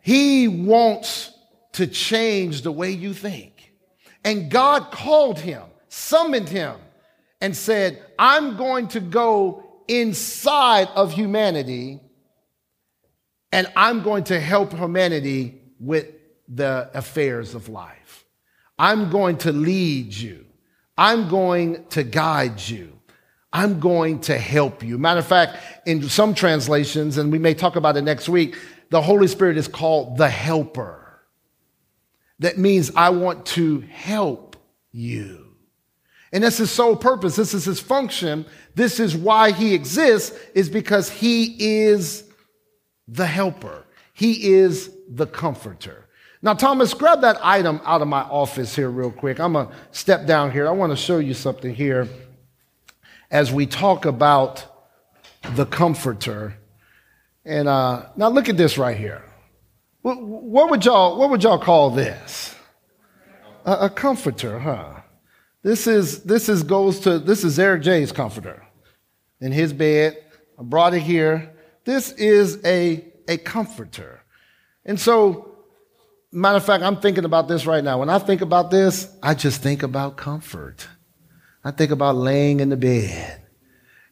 He 0.00 0.48
wants 0.48 1.32
to 1.72 1.86
change 1.86 2.62
the 2.62 2.72
way 2.72 2.90
you 2.90 3.12
think. 3.12 3.72
And 4.24 4.50
God 4.50 4.90
called 4.90 5.38
him 5.38 5.62
summoned 5.96 6.48
him 6.48 6.76
and 7.40 7.56
said, 7.56 8.02
I'm 8.18 8.56
going 8.56 8.88
to 8.88 9.00
go 9.00 9.64
inside 9.88 10.88
of 10.94 11.12
humanity 11.12 12.00
and 13.50 13.66
I'm 13.74 14.02
going 14.02 14.24
to 14.24 14.38
help 14.38 14.72
humanity 14.74 15.60
with 15.80 16.06
the 16.48 16.90
affairs 16.92 17.54
of 17.54 17.68
life. 17.68 18.05
I'm 18.78 19.10
going 19.10 19.38
to 19.38 19.52
lead 19.52 20.14
you. 20.14 20.44
I'm 20.98 21.28
going 21.28 21.84
to 21.90 22.02
guide 22.02 22.60
you. 22.60 22.92
I'm 23.52 23.80
going 23.80 24.20
to 24.20 24.36
help 24.36 24.82
you. 24.82 24.98
Matter 24.98 25.20
of 25.20 25.26
fact, 25.26 25.58
in 25.86 26.02
some 26.08 26.34
translations, 26.34 27.16
and 27.16 27.32
we 27.32 27.38
may 27.38 27.54
talk 27.54 27.76
about 27.76 27.96
it 27.96 28.02
next 28.02 28.28
week, 28.28 28.56
the 28.90 29.00
Holy 29.00 29.28
Spirit 29.28 29.56
is 29.56 29.68
called 29.68 30.16
the 30.16 30.28
helper. 30.28 31.22
That 32.38 32.58
means 32.58 32.92
I 32.94 33.10
want 33.10 33.46
to 33.46 33.80
help 33.80 34.56
you. 34.92 35.44
And 36.32 36.44
that's 36.44 36.58
his 36.58 36.70
sole 36.70 36.96
purpose. 36.96 37.36
This 37.36 37.54
is 37.54 37.64
his 37.64 37.80
function. 37.80 38.44
This 38.74 39.00
is 39.00 39.16
why 39.16 39.52
he 39.52 39.74
exists, 39.74 40.36
is 40.54 40.68
because 40.68 41.08
he 41.08 41.84
is 41.84 42.24
the 43.08 43.26
helper. 43.26 43.86
He 44.12 44.52
is 44.52 44.90
the 45.08 45.26
comforter. 45.26 46.05
Now, 46.46 46.54
Thomas, 46.54 46.94
grab 46.94 47.22
that 47.22 47.44
item 47.44 47.80
out 47.84 48.02
of 48.02 48.06
my 48.06 48.20
office 48.20 48.76
here 48.76 48.88
real 48.88 49.10
quick. 49.10 49.40
I'm 49.40 49.54
going 49.54 49.66
to 49.66 49.74
step 49.90 50.28
down 50.28 50.52
here. 50.52 50.68
I 50.68 50.70
want 50.70 50.92
to 50.92 50.96
show 50.96 51.18
you 51.18 51.34
something 51.34 51.74
here 51.74 52.08
as 53.32 53.50
we 53.50 53.66
talk 53.66 54.04
about 54.04 54.64
the 55.56 55.66
comforter. 55.66 56.54
And 57.44 57.66
uh, 57.66 58.10
now 58.14 58.28
look 58.28 58.48
at 58.48 58.56
this 58.56 58.78
right 58.78 58.96
here. 58.96 59.24
What, 60.02 60.70
would 60.70 60.84
y'all, 60.84 61.18
what 61.18 61.30
would 61.30 61.42
y'all 61.42 61.58
call 61.58 61.90
this? 61.90 62.54
A, 63.64 63.72
a 63.72 63.90
comforter, 63.90 64.60
huh? 64.60 65.00
This 65.64 65.88
is 65.88 66.22
this 66.22 66.48
is 66.48 66.62
goes 66.62 67.00
to 67.00 67.18
this 67.18 67.42
is 67.42 67.58
Eric 67.58 67.82
J's 67.82 68.12
comforter 68.12 68.64
in 69.40 69.50
his 69.50 69.72
bed. 69.72 70.16
I 70.56 70.62
brought 70.62 70.94
it 70.94 71.00
here. 71.00 71.56
This 71.84 72.12
is 72.12 72.64
a 72.64 73.04
a 73.26 73.36
comforter. 73.38 74.22
And 74.84 75.00
so, 75.00 75.45
matter 76.36 76.56
of 76.56 76.64
fact, 76.64 76.82
I'm 76.82 76.96
thinking 76.96 77.24
about 77.24 77.48
this 77.48 77.66
right 77.66 77.82
now. 77.82 77.98
When 77.98 78.10
I 78.10 78.18
think 78.18 78.40
about 78.40 78.70
this, 78.70 79.08
I 79.22 79.34
just 79.34 79.62
think 79.62 79.82
about 79.82 80.16
comfort. 80.16 80.86
I 81.64 81.70
think 81.70 81.90
about 81.90 82.16
laying 82.16 82.60
in 82.60 82.68
the 82.68 82.76
bed 82.76 83.42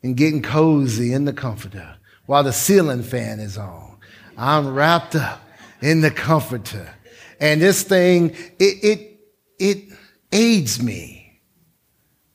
and 0.02 0.16
getting 0.16 0.43
cozy 0.43 1.12
in 1.12 1.25
the 1.25 1.33
comforter 1.33 1.97
while 2.26 2.43
the 2.43 2.52
ceiling 2.52 3.02
fan 3.02 3.38
is 3.40 3.57
on. 3.57 3.99
I'm 4.37 4.75
wrapped 4.75 5.14
up 5.14 5.40
in 5.81 6.00
the 6.00 6.11
comforter. 6.11 6.93
And 7.38 7.61
this 7.61 7.83
thing, 7.83 8.31
it, 8.59 8.85
it, 8.85 9.21
it 9.59 9.99
aids 10.33 10.83
me 10.83 11.25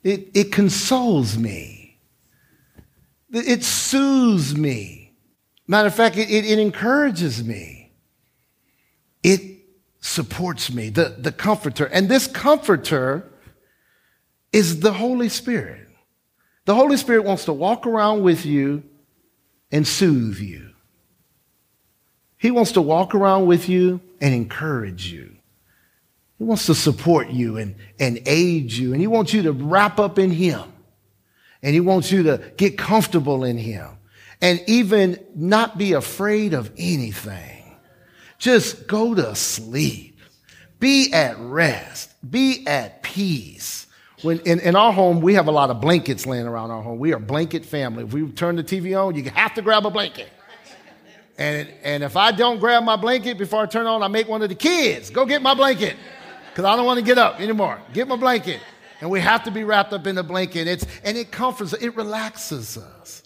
it, 0.02 0.28
it 0.34 0.52
consoles 0.52 1.36
me. 1.36 1.98
It 3.32 3.62
soothes 3.62 4.56
me. 4.56 5.14
Matter 5.66 5.88
of 5.88 5.94
fact, 5.94 6.16
it, 6.16 6.30
it, 6.30 6.46
it 6.46 6.58
encourages 6.58 7.44
me. 7.44 7.92
It 9.22 9.49
supports 10.00 10.72
me, 10.72 10.88
the, 10.88 11.14
the 11.18 11.32
comforter. 11.32 11.84
And 11.86 12.08
this 12.08 12.26
comforter 12.26 13.30
is 14.52 14.80
the 14.80 14.92
Holy 14.92 15.28
Spirit. 15.28 15.88
The 16.64 16.74
Holy 16.74 16.96
Spirit 16.96 17.24
wants 17.24 17.44
to 17.46 17.52
walk 17.52 17.86
around 17.86 18.22
with 18.22 18.44
you 18.44 18.82
and 19.70 19.86
soothe 19.86 20.38
you. 20.38 20.70
He 22.38 22.50
wants 22.50 22.72
to 22.72 22.82
walk 22.82 23.14
around 23.14 23.46
with 23.46 23.68
you 23.68 24.00
and 24.20 24.34
encourage 24.34 25.12
you. 25.12 25.36
He 26.38 26.44
wants 26.44 26.66
to 26.66 26.74
support 26.74 27.28
you 27.28 27.58
and, 27.58 27.74
and 27.98 28.20
aid 28.24 28.72
you, 28.72 28.92
and 28.92 29.00
He 29.00 29.06
wants 29.06 29.34
you 29.34 29.42
to 29.42 29.52
wrap 29.52 30.00
up 30.00 30.18
in 30.18 30.30
Him. 30.30 30.62
And 31.62 31.74
He 31.74 31.80
wants 31.80 32.10
you 32.10 32.22
to 32.24 32.52
get 32.56 32.78
comfortable 32.78 33.44
in 33.44 33.58
Him 33.58 33.90
and 34.40 34.62
even 34.66 35.18
not 35.34 35.76
be 35.76 35.92
afraid 35.92 36.54
of 36.54 36.70
anything. 36.78 37.59
Just 38.40 38.88
go 38.88 39.14
to 39.14 39.36
sleep. 39.36 40.18
Be 40.80 41.12
at 41.12 41.38
rest. 41.38 42.10
Be 42.28 42.66
at 42.66 43.02
peace. 43.02 43.86
When 44.22 44.40
in, 44.40 44.60
in 44.60 44.76
our 44.76 44.92
home, 44.92 45.20
we 45.20 45.34
have 45.34 45.46
a 45.46 45.50
lot 45.50 45.70
of 45.70 45.80
blankets 45.80 46.26
laying 46.26 46.46
around 46.46 46.70
our 46.70 46.82
home. 46.82 46.98
We 46.98 47.12
are 47.12 47.16
a 47.16 47.20
blanket 47.20 47.64
family. 47.64 48.02
If 48.02 48.12
we 48.12 48.28
turn 48.32 48.56
the 48.56 48.64
TV 48.64 48.98
on, 48.98 49.14
you 49.14 49.24
have 49.30 49.54
to 49.54 49.62
grab 49.62 49.86
a 49.86 49.90
blanket. 49.90 50.28
And, 51.38 51.68
and 51.82 52.02
if 52.02 52.16
I 52.16 52.32
don't 52.32 52.58
grab 52.58 52.82
my 52.82 52.96
blanket 52.96 53.38
before 53.38 53.62
I 53.62 53.66
turn 53.66 53.86
on, 53.86 54.02
I 54.02 54.08
make 54.08 54.28
one 54.28 54.42
of 54.42 54.48
the 54.48 54.54
kids 54.54 55.10
go 55.10 55.24
get 55.24 55.40
my 55.40 55.54
blanket 55.54 55.96
because 56.50 56.64
I 56.64 56.76
don't 56.76 56.84
want 56.84 56.98
to 56.98 57.04
get 57.04 57.18
up 57.18 57.40
anymore. 57.40 57.78
Get 57.92 58.08
my 58.08 58.16
blanket. 58.16 58.60
And 59.00 59.10
we 59.10 59.20
have 59.20 59.44
to 59.44 59.50
be 59.50 59.64
wrapped 59.64 59.92
up 59.92 60.06
in 60.06 60.14
the 60.14 60.22
blanket. 60.22 60.66
It's, 60.66 60.86
and 61.04 61.16
it 61.16 61.30
comforts, 61.30 61.72
it 61.74 61.94
relaxes 61.96 62.76
us. 62.76 63.22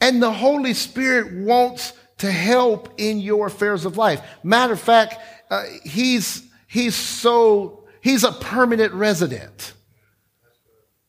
And 0.00 0.20
the 0.20 0.32
Holy 0.32 0.74
Spirit 0.74 1.32
wants 1.32 1.92
to 2.22 2.30
help 2.30 2.88
in 2.98 3.18
your 3.18 3.48
affairs 3.48 3.84
of 3.84 3.96
life. 3.96 4.22
Matter 4.44 4.74
of 4.74 4.80
fact, 4.80 5.18
uh, 5.50 5.64
he's, 5.82 6.48
he's 6.68 6.94
so, 6.94 7.82
he's 8.00 8.22
a 8.22 8.30
permanent 8.30 8.92
resident. 8.92 9.72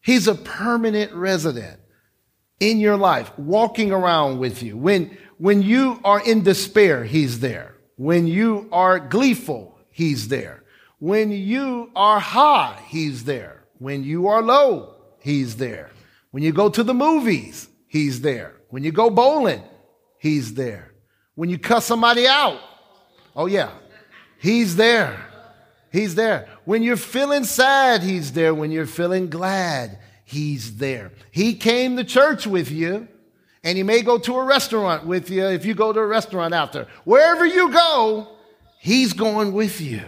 He's 0.01 0.27
a 0.27 0.34
permanent 0.34 1.13
resident 1.13 1.79
in 2.60 2.79
your 2.79 2.98
life, 2.98 3.32
walking 3.38 3.91
around 3.91 4.39
with 4.39 4.63
you. 4.63 4.75
When, 4.75 5.15
when 5.38 5.62
you 5.62 6.00
are 6.03 6.20
in 6.20 6.41
despair, 6.41 7.03
he's 7.03 7.41
there. 7.41 7.75
When 7.96 8.25
you 8.25 8.67
are 8.72 8.98
gleeful, 8.98 9.77
he's 9.91 10.29
there. 10.29 10.63
When 10.98 11.29
you 11.29 11.91
are 11.96 12.20
high, 12.20 12.82
he's 12.88 13.25
there. 13.25 13.65
When 13.77 14.03
you 14.03 14.25
are 14.29 14.41
low, 14.41 14.96
he's 15.22 15.58
there. 15.58 15.91
When 16.32 16.41
you 16.41 16.53
go 16.53 16.70
to 16.70 16.82
the 16.82 16.96
movies, 16.96 17.70
he's 17.88 18.22
there. 18.22 18.55
When 18.70 18.84
you 18.84 18.91
go 18.91 19.12
bowling, 19.12 19.62
he's 20.17 20.55
there. 20.55 20.92
When 21.36 21.50
you 21.50 21.58
cuss 21.58 21.86
somebody 21.86 22.28
out, 22.28 22.60
oh 23.36 23.46
yeah, 23.48 23.72
he's 24.40 24.75
there. 24.75 25.18
He's 25.92 26.16
there. 26.16 26.48
When 26.66 26.82
you're 26.82 26.98
feeling 26.98 27.44
sad, 27.44 28.02
he's 28.02 28.34
there. 28.34 28.54
When 28.54 28.72
you're 28.72 28.88
feeling 28.88 29.30
glad, 29.30 30.00
he's 30.25 30.78
there. 30.78 31.12
He 31.32 31.54
came 31.54 31.98
to 31.98 32.04
church 32.04 32.48
with 32.48 32.72
you 32.72 33.08
And 33.63 33.78
he 33.78 33.84
may 33.84 34.02
go 34.02 34.18
to 34.18 34.36
a 34.36 34.44
restaurant 34.44 35.06
with 35.06 35.30
you 35.30 35.46
if 35.46 35.66
you 35.66 35.74
go 35.74 35.94
to 35.94 36.00
a 36.00 36.06
restaurant 36.06 36.54
after. 36.54 36.88
Wherever 37.06 37.46
you 37.46 37.72
go, 37.72 38.28
he's 38.80 39.13
going 39.13 39.54
with 39.54 39.80
you. 39.80 40.04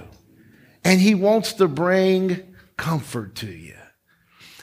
And 0.84 1.00
he 1.00 1.16
wants 1.16 1.54
to 1.54 1.68
bring 1.68 2.56
comfort 2.78 3.36
to 3.36 3.48
you. 3.48 3.76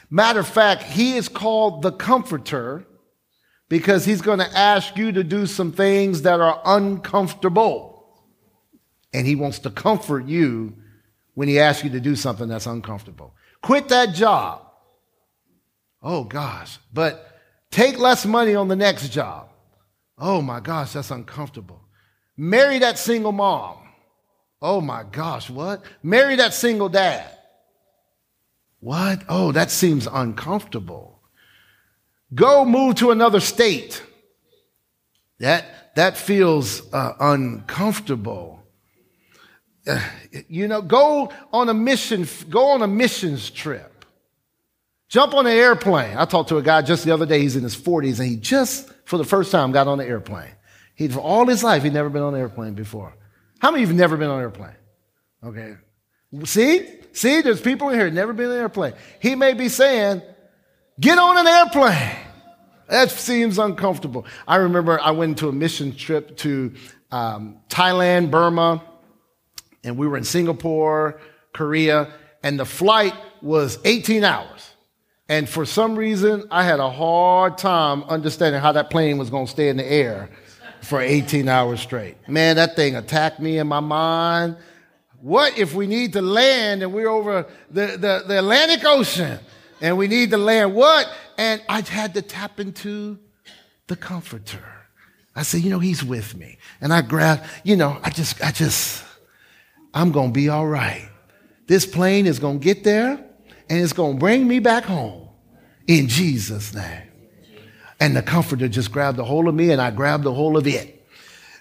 Matter 0.09 0.41
of 0.41 0.47
fact, 0.47 0.83
he 0.83 1.17
is 1.17 1.27
called 1.27 1.81
the 1.81 1.91
comforter 1.91 2.85
because 3.69 4.05
he's 4.05 4.21
going 4.21 4.39
to 4.39 4.57
ask 4.57 4.97
you 4.97 5.11
to 5.11 5.23
do 5.23 5.45
some 5.45 5.71
things 5.71 6.23
that 6.23 6.39
are 6.39 6.61
uncomfortable. 6.65 8.05
And 9.13 9.27
he 9.27 9.35
wants 9.35 9.59
to 9.59 9.69
comfort 9.69 10.25
you 10.25 10.75
when 11.33 11.47
he 11.47 11.59
asks 11.59 11.83
you 11.83 11.89
to 11.91 11.99
do 11.99 12.15
something 12.15 12.47
that's 12.47 12.65
uncomfortable. 12.65 13.33
Quit 13.61 13.89
that 13.89 14.13
job. 14.13 14.61
Oh 16.01 16.23
gosh, 16.25 16.79
but 16.91 17.39
take 17.71 17.97
less 17.97 18.25
money 18.25 18.55
on 18.55 18.67
the 18.67 18.75
next 18.75 19.09
job. 19.09 19.49
Oh 20.17 20.41
my 20.41 20.59
gosh, 20.59 20.93
that's 20.93 21.11
uncomfortable. 21.11 21.81
Marry 22.35 22.79
that 22.79 22.97
single 22.99 23.31
mom. 23.31 23.77
Oh 24.61 24.81
my 24.81 25.03
gosh, 25.03 25.49
what? 25.49 25.83
Marry 26.01 26.35
that 26.35 26.53
single 26.53 26.89
dad. 26.89 27.29
What? 28.79 29.23
Oh, 29.29 29.51
that 29.53 29.71
seems 29.71 30.07
uncomfortable. 30.07 31.12
Go 32.33 32.65
move 32.65 32.95
to 32.95 33.11
another 33.11 33.39
state. 33.39 34.01
That, 35.39 35.95
that 35.95 36.17
feels 36.17 36.93
uh, 36.93 37.13
uncomfortable. 37.19 38.63
Uh, 39.85 39.99
you 40.47 40.67
know, 40.67 40.81
go 40.81 41.31
on 41.51 41.69
a 41.69 41.73
mission, 41.73 42.27
go 42.49 42.71
on 42.71 42.81
a 42.81 42.87
missions 42.87 43.49
trip. 43.49 44.05
Jump 45.09 45.33
on 45.33 45.45
an 45.45 45.51
airplane. 45.51 46.17
I 46.17 46.25
talked 46.25 46.49
to 46.49 46.57
a 46.57 46.61
guy 46.61 46.81
just 46.81 47.03
the 47.03 47.11
other 47.11 47.25
day, 47.25 47.39
he's 47.39 47.55
in 47.55 47.63
his 47.63 47.75
40s, 47.75 48.19
and 48.19 48.27
he 48.27 48.35
just, 48.37 48.89
for 49.05 49.17
the 49.17 49.23
first 49.23 49.51
time, 49.51 49.71
got 49.71 49.87
on 49.87 49.99
an 49.99 50.07
airplane. 50.07 50.49
He, 50.95 51.07
for 51.07 51.19
all 51.19 51.45
his 51.45 51.63
life, 51.63 51.83
he'd 51.83 51.93
never 51.93 52.09
been 52.09 52.23
on 52.23 52.33
an 52.33 52.39
airplane 52.39 52.73
before. 52.73 53.15
How 53.59 53.71
many 53.71 53.83
of 53.83 53.89
you 53.89 53.93
have 53.93 53.99
never 53.99 54.17
been 54.17 54.29
on 54.29 54.37
an 54.37 54.41
airplane? 54.41 54.75
Okay. 55.43 55.75
See? 56.45 56.87
See, 57.11 57.41
there's 57.41 57.61
people 57.61 57.89
in 57.89 57.99
here 57.99 58.09
never 58.09 58.33
been 58.33 58.47
on 58.47 58.53
an 58.53 58.59
airplane. 58.59 58.93
He 59.19 59.35
may 59.35 59.53
be 59.53 59.69
saying, 59.69 60.21
get 60.99 61.17
on 61.17 61.37
an 61.37 61.47
airplane. 61.47 62.17
That 62.87 63.09
seems 63.09 63.57
uncomfortable. 63.57 64.25
I 64.47 64.57
remember 64.57 64.99
I 64.99 65.11
went 65.11 65.37
to 65.39 65.49
a 65.49 65.51
mission 65.51 65.95
trip 65.95 66.37
to 66.37 66.73
um, 67.11 67.57
Thailand, 67.69 68.29
Burma, 68.29 68.83
and 69.83 69.97
we 69.97 70.07
were 70.07 70.17
in 70.17 70.23
Singapore, 70.23 71.19
Korea, 71.53 72.13
and 72.43 72.59
the 72.59 72.65
flight 72.65 73.13
was 73.41 73.79
18 73.85 74.23
hours. 74.23 74.71
And 75.29 75.47
for 75.47 75.65
some 75.65 75.95
reason, 75.95 76.45
I 76.51 76.63
had 76.63 76.79
a 76.79 76.89
hard 76.89 77.57
time 77.57 78.03
understanding 78.03 78.61
how 78.61 78.73
that 78.73 78.89
plane 78.89 79.17
was 79.17 79.29
going 79.29 79.45
to 79.45 79.51
stay 79.51 79.69
in 79.69 79.77
the 79.77 79.85
air 79.85 80.29
for 80.81 80.99
18 80.99 81.47
hours 81.47 81.79
straight. 81.79 82.17
Man, 82.27 82.57
that 82.57 82.75
thing 82.75 82.95
attacked 82.95 83.39
me 83.39 83.57
in 83.57 83.67
my 83.67 83.79
mind. 83.79 84.57
What 85.21 85.57
if 85.57 85.73
we 85.73 85.87
need 85.87 86.13
to 86.13 86.21
land 86.21 86.83
and 86.83 86.93
we're 86.93 87.07
over 87.07 87.47
the, 87.71 87.87
the, 87.97 88.23
the 88.27 88.39
Atlantic 88.39 88.83
Ocean 88.83 89.39
and 89.83 89.97
we 89.97 90.07
need 90.07 90.31
to 90.31 90.37
land? 90.37 90.73
What? 90.73 91.07
And 91.37 91.61
I 91.67 91.81
had 91.81 92.13
to 92.13 92.21
tap 92.21 92.59
into 92.59 93.19
the 93.87 93.97
comforter. 93.97 94.63
I 95.35 95.43
said, 95.43 95.61
you 95.61 95.69
know, 95.69 95.79
he's 95.79 96.03
with 96.03 96.35
me. 96.35 96.57
And 96.79 96.93
I 96.93 97.01
grabbed, 97.01 97.43
you 97.65 97.75
know, 97.75 97.99
I 98.01 98.09
just, 98.09 98.41
I 98.41 98.51
just, 98.51 99.03
I'm 99.93 100.11
going 100.13 100.29
to 100.29 100.33
be 100.33 100.47
all 100.47 100.65
right. 100.65 101.09
This 101.67 101.85
plane 101.85 102.25
is 102.27 102.39
going 102.39 102.59
to 102.59 102.63
get 102.63 102.85
there 102.85 103.23
and 103.69 103.79
it's 103.79 103.93
going 103.93 104.13
to 104.13 104.19
bring 104.19 104.47
me 104.47 104.59
back 104.59 104.85
home 104.85 105.27
in 105.85 106.07
Jesus' 106.07 106.73
name. 106.73 107.09
And 107.99 108.15
the 108.15 108.21
comforter 108.21 108.69
just 108.69 108.91
grabbed 108.91 109.19
a 109.19 109.23
hold 109.23 109.47
of 109.49 109.55
me 109.55 109.71
and 109.71 109.81
I 109.81 109.91
grabbed 109.91 110.25
a 110.25 110.31
hold 110.31 110.55
of 110.55 110.65
it. 110.65 111.05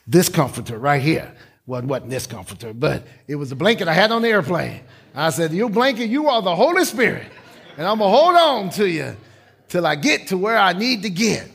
This 0.06 0.28
comforter 0.28 0.78
right 0.78 1.02
here. 1.02 1.34
Well, 1.66 1.82
wasn't 1.82 2.10
this 2.10 2.26
comforter, 2.26 2.72
but 2.72 3.04
it 3.26 3.36
was 3.36 3.50
a 3.52 3.56
blanket 3.56 3.88
I 3.88 3.94
had 3.94 4.12
on 4.12 4.22
the 4.22 4.28
airplane. 4.28 4.80
I 5.14 5.30
said, 5.30 5.52
You 5.52 5.68
blanket, 5.68 6.06
you 6.06 6.28
are 6.28 6.42
the 6.42 6.54
Holy 6.54 6.84
Spirit. 6.84 7.26
And 7.76 7.86
I'm 7.86 7.98
going 7.98 8.10
to 8.10 8.16
hold 8.16 8.36
on 8.36 8.70
to 8.70 8.88
you 8.88 9.16
till 9.68 9.86
I 9.86 9.94
get 9.94 10.28
to 10.28 10.36
where 10.36 10.58
I 10.58 10.72
need 10.72 11.02
to 11.02 11.10
get. 11.10 11.48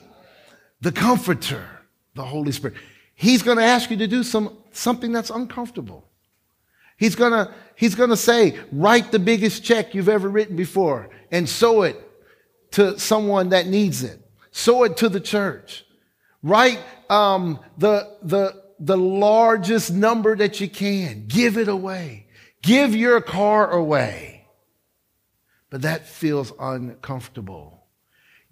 The 0.82 0.92
comforter, 0.92 1.68
the 2.14 2.24
Holy 2.24 2.52
Spirit. 2.52 2.78
He's 3.16 3.42
going 3.42 3.58
to 3.58 3.64
ask 3.64 3.90
you 3.90 3.98
to 3.98 4.08
do 4.08 4.24
some, 4.24 4.58
something 4.72 5.12
that's 5.12 5.30
uncomfortable. 5.30 6.08
He's 6.98 7.16
going 7.16 7.32
to 7.32 7.54
he's 7.76 7.96
going 7.96 8.10
to 8.10 8.18
say, 8.18 8.60
write 8.72 9.12
the 9.12 9.20
biggest 9.20 9.64
check 9.64 9.94
you've 9.94 10.10
ever 10.10 10.28
written 10.28 10.56
before 10.56 11.10
and 11.32 11.48
sow 11.48 11.84
it 11.84 11.96
to 12.72 13.00
someone 13.00 13.50
that 13.50 13.68
needs 13.68 14.04
it. 14.04 14.20
Sow 14.52 14.84
it 14.84 14.98
to 14.98 15.10
the 15.10 15.20
church. 15.20 15.86
Write 16.44 16.80
um, 17.10 17.60
the, 17.78 18.18
the, 18.24 18.64
the 18.80 18.98
largest 18.98 19.92
number 19.92 20.36
that 20.36 20.60
you 20.60 20.70
can. 20.70 21.28
Give 21.28 21.58
it 21.58 21.68
away. 21.68 22.28
Give 22.62 22.96
your 22.96 23.22
car 23.22 23.72
away. 23.72 24.37
But 25.70 25.82
that 25.82 26.08
feels 26.08 26.54
uncomfortable. 26.60 27.84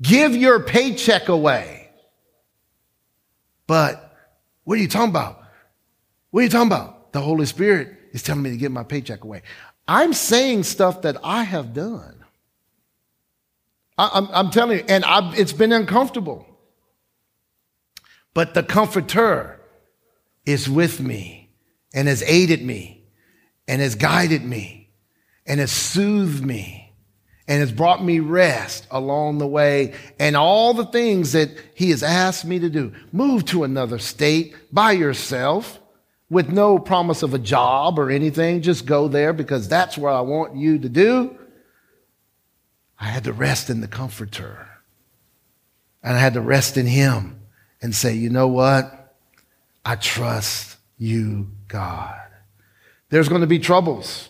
Give 0.02 0.36
your 0.36 0.60
paycheck 0.60 1.30
away. 1.30 1.90
But 3.68 4.16
what 4.64 4.78
are 4.78 4.82
you 4.82 4.88
talking 4.88 5.10
about? 5.10 5.42
What 6.32 6.42
are 6.42 6.44
you 6.44 6.50
talking 6.50 6.68
about? 6.68 7.14
The 7.14 7.22
Holy 7.22 7.46
Spirit 7.46 7.98
is 8.12 8.22
telling 8.22 8.44
me 8.44 8.50
to 8.52 8.58
give 8.58 8.72
my 8.72 8.84
paycheck 8.84 9.24
away. 9.24 9.44
I'm 9.88 10.14
saying 10.14 10.64
stuff 10.64 11.04
that 11.04 11.18
I 11.24 11.44
have 11.44 11.74
done. 11.74 12.26
I, 13.98 14.18
am 14.18 14.30
I'm 14.34 14.50
telling 14.52 14.80
you, 14.80 14.86
and 14.90 15.06
I've, 15.06 15.40
it's 15.40 15.54
been 15.54 15.72
uncomfortable. 15.72 16.46
But 18.34 18.54
the 18.54 18.64
Comforter 18.64 19.62
is 20.46 20.70
with 20.70 21.00
me 21.00 21.50
and 21.94 22.08
has 22.10 22.22
aided 22.24 22.62
me 22.62 23.06
and 23.68 23.82
has 23.82 23.96
guided 23.96 24.44
me 24.44 24.90
and 25.46 25.62
has 25.62 25.72
soothed 25.72 26.44
me 26.46 26.85
and 27.48 27.60
has 27.60 27.72
brought 27.72 28.04
me 28.04 28.20
rest 28.20 28.88
along 28.90 29.38
the 29.38 29.48
way 29.48 29.94
and 30.20 30.36
all 30.36 30.74
the 30.74 30.86
things 30.86 31.34
that 31.34 31.50
he 31.76 31.92
has 31.92 32.02
asked 32.02 32.46
me 32.46 32.60
to 32.60 32.70
do. 32.70 32.92
Move 33.12 33.46
to 33.46 33.64
another 33.64 34.00
state 34.00 34.56
by 34.72 34.92
yourself 34.92 35.80
with 36.30 36.50
no 36.50 36.80
promise 36.80 37.22
of 37.22 37.34
a 37.34 37.40
job 37.40 38.00
or 38.00 38.10
anything. 38.10 38.62
Just 38.62 38.86
go 38.86 39.08
there 39.08 39.32
because 39.32 39.68
that's 39.68 39.98
what 39.98 40.14
I 40.14 40.22
want 40.22 40.56
you 40.56 40.80
to 40.80 40.90
do. 40.90 41.38
I 43.00 43.06
had 43.06 43.26
to 43.26 43.34
rest 43.34 43.70
in 43.70 43.82
the 43.82 43.88
Comforter. 43.88 44.68
And 46.02 46.16
I 46.16 46.20
had 46.20 46.34
to 46.36 46.42
rest 46.42 46.78
in 46.78 46.86
Him 46.86 47.42
and 47.82 47.94
say, 47.94 48.14
you 48.14 48.30
know 48.30 48.48
what? 48.48 49.16
I 49.84 49.96
trust 49.96 50.78
you, 50.98 51.52
God. 51.68 52.20
There's 53.10 53.30
going 53.30 53.42
to 53.42 53.48
be 53.48 53.60
troubles. 53.60 54.30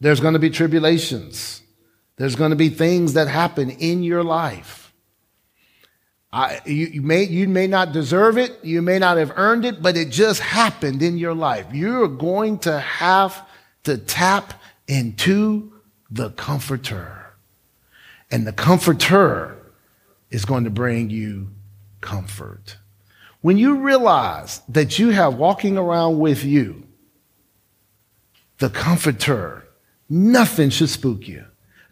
There's 0.00 0.20
going 0.20 0.34
to 0.34 0.38
be 0.38 0.50
tribulations. 0.50 1.62
There's 2.16 2.36
going 2.36 2.50
to 2.50 2.56
be 2.56 2.70
things 2.70 3.12
that 3.12 3.28
happen 3.28 3.70
in 3.70 4.02
your 4.02 4.24
life. 4.24 4.92
I, 6.32 6.60
you, 6.66 6.86
you, 6.86 7.02
may, 7.02 7.24
you 7.24 7.48
may 7.48 7.66
not 7.66 7.92
deserve 7.92 8.36
it, 8.36 8.58
you 8.62 8.82
may 8.82 8.98
not 8.98 9.16
have 9.16 9.32
earned 9.36 9.64
it, 9.64 9.80
but 9.80 9.96
it 9.96 10.10
just 10.10 10.40
happened 10.40 11.02
in 11.02 11.16
your 11.18 11.34
life. 11.34 11.66
You're 11.72 12.08
going 12.08 12.58
to 12.60 12.78
have 12.78 13.46
to 13.84 13.96
tap 13.96 14.60
into 14.88 15.72
the 16.10 16.30
Comforter. 16.30 17.34
And 18.30 18.46
the 18.46 18.52
Comforter 18.52 19.56
is 20.30 20.44
going 20.44 20.64
to 20.64 20.70
bring 20.70 21.10
you 21.10 21.48
comfort. 22.00 22.76
When 23.40 23.56
you 23.56 23.76
realize 23.76 24.60
that 24.68 24.98
you 24.98 25.10
have 25.10 25.36
walking 25.36 25.78
around 25.78 26.18
with 26.18 26.44
you 26.44 26.82
the 28.58 28.70
Comforter, 28.70 29.68
nothing 30.08 30.70
should 30.70 30.88
spook 30.88 31.28
you. 31.28 31.44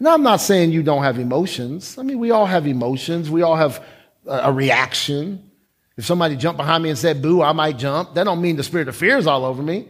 Now, 0.04 0.12
I'm 0.12 0.22
not 0.22 0.42
saying 0.42 0.72
you 0.72 0.82
don't 0.82 1.02
have 1.02 1.18
emotions. 1.18 1.96
I 1.96 2.02
mean, 2.02 2.18
we 2.18 2.30
all 2.30 2.44
have 2.44 2.66
emotions. 2.66 3.30
We 3.30 3.40
all 3.40 3.56
have 3.56 3.82
a 4.26 4.52
reaction. 4.52 5.50
If 5.96 6.04
somebody 6.04 6.36
jumped 6.36 6.58
behind 6.58 6.82
me 6.82 6.90
and 6.90 6.98
said 6.98 7.22
boo, 7.22 7.40
I 7.40 7.52
might 7.52 7.78
jump. 7.78 8.12
That 8.12 8.24
don't 8.24 8.42
mean 8.42 8.56
the 8.56 8.62
spirit 8.62 8.86
of 8.88 8.96
fear 8.96 9.16
is 9.16 9.26
all 9.26 9.46
over 9.46 9.62
me. 9.62 9.88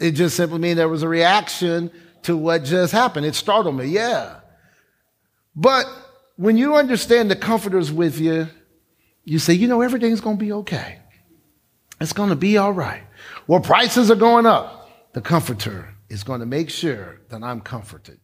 It 0.00 0.12
just 0.12 0.38
simply 0.38 0.58
means 0.58 0.78
there 0.78 0.88
was 0.88 1.02
a 1.02 1.08
reaction 1.08 1.90
to 2.22 2.34
what 2.34 2.64
just 2.64 2.94
happened. 2.94 3.26
It 3.26 3.34
startled 3.34 3.76
me, 3.76 3.84
yeah. 3.88 4.36
But 5.54 5.84
when 6.36 6.56
you 6.56 6.76
understand 6.76 7.30
the 7.30 7.36
comforter's 7.36 7.92
with 7.92 8.18
you, 8.18 8.48
you 9.24 9.38
say, 9.38 9.52
you 9.52 9.68
know, 9.68 9.82
everything's 9.82 10.22
going 10.22 10.38
to 10.38 10.42
be 10.42 10.52
okay. 10.52 10.98
It's 12.00 12.14
going 12.14 12.30
to 12.30 12.36
be 12.36 12.56
all 12.56 12.72
right. 12.72 13.02
Well, 13.46 13.60
prices 13.60 14.10
are 14.10 14.16
going 14.16 14.46
up. 14.46 14.88
The 15.12 15.20
comforter 15.20 15.94
is 16.08 16.24
going 16.24 16.40
to 16.40 16.46
make 16.46 16.70
sure 16.70 17.20
that 17.28 17.42
I'm 17.42 17.60
comforted. 17.60 18.18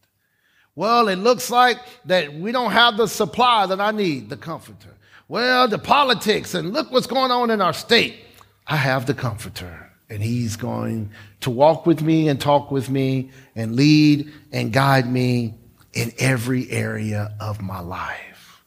Well, 0.79 1.09
it 1.09 1.17
looks 1.17 1.49
like 1.49 1.77
that 2.05 2.33
we 2.33 2.53
don't 2.53 2.71
have 2.71 2.95
the 2.95 3.07
supply 3.07 3.65
that 3.65 3.81
I 3.81 3.91
need, 3.91 4.29
the 4.29 4.37
comforter 4.37 4.95
well, 5.27 5.67
the 5.67 5.77
politics 5.77 6.55
and 6.55 6.71
look 6.71 6.89
what's 6.89 7.05
going 7.05 7.31
on 7.31 7.51
in 7.51 7.61
our 7.61 7.73
state. 7.73 8.15
I 8.65 8.77
have 8.77 9.05
the 9.05 9.13
comforter 9.13 9.91
and 10.09 10.23
he's 10.23 10.55
going 10.55 11.11
to 11.41 11.51
walk 11.51 11.85
with 11.85 12.01
me 12.01 12.29
and 12.29 12.39
talk 12.39 12.71
with 12.71 12.89
me 12.89 13.31
and 13.57 13.75
lead 13.75 14.31
and 14.53 14.71
guide 14.71 15.11
me 15.11 15.53
in 15.93 16.13
every 16.17 16.71
area 16.71 17.35
of 17.41 17.61
my 17.61 17.81
life. 17.81 18.63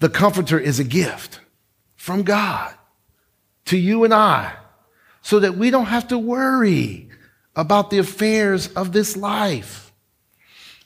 The 0.00 0.10
comforter 0.10 0.58
is 0.58 0.78
a 0.78 0.84
gift. 0.84 1.40
from 1.96 2.22
God 2.22 2.74
to 3.64 3.78
you 3.78 4.04
and 4.04 4.12
I 4.14 4.54
so 5.22 5.40
that 5.40 5.56
we 5.56 5.70
don't 5.70 5.86
have 5.86 6.08
to 6.08 6.18
worry 6.18 7.08
about 7.56 7.88
the 7.88 7.98
affairs 7.98 8.68
of 8.74 8.92
this 8.92 9.16
life. 9.16 9.87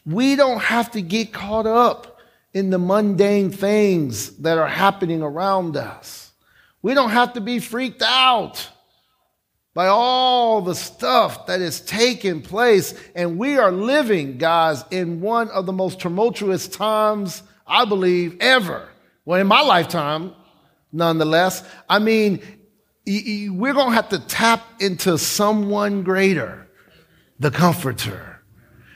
We 0.05 0.37
don't 0.37 0.61
have 0.61 0.93
to 0.93 1.03
get 1.03 1.33
caught 1.33 1.67
up 1.67 2.19
in 2.53 2.71
the 2.71 2.79
mundane 2.79 3.51
things 3.51 4.37
that 4.39 4.59
are 4.59 4.69
happening 4.69 5.23
around 5.23 5.77
us. 5.77 6.33
We 6.83 6.95
don't 6.95 7.11
have 7.11 7.35
to 7.35 7.41
be 7.41 7.61
freaked 7.61 8.03
out 8.03 8.69
by 9.75 9.87
all 9.87 10.61
the 10.61 10.75
stuff 10.75 11.47
that 11.47 11.61
is 11.61 11.81
taking 11.81 12.43
place. 12.43 12.95
And 13.15 13.39
we 13.39 13.57
are 13.59 13.73
living, 13.73 14.39
guys, 14.39 14.85
in 14.91 15.21
one 15.21 15.49
of 15.49 15.67
the 15.67 15.73
most 15.73 16.01
tumultuous 16.01 16.69
times, 16.69 17.43
I 17.67 17.85
believe, 17.85 18.37
ever. 18.41 18.89
Well, 19.25 19.41
in 19.41 19.47
my 19.47 19.63
lifetime, 19.63 20.35
nonetheless. 20.93 21.65
I 21.89 22.01
mean, 22.01 22.41
we're 23.07 23.73
going 23.73 23.91
to 23.91 23.95
have 23.95 24.11
to 24.11 24.19
tap 24.19 24.63
into 24.81 25.17
someone 25.17 26.03
greater, 26.03 26.69
the 27.39 27.51
comforter. 27.51 28.32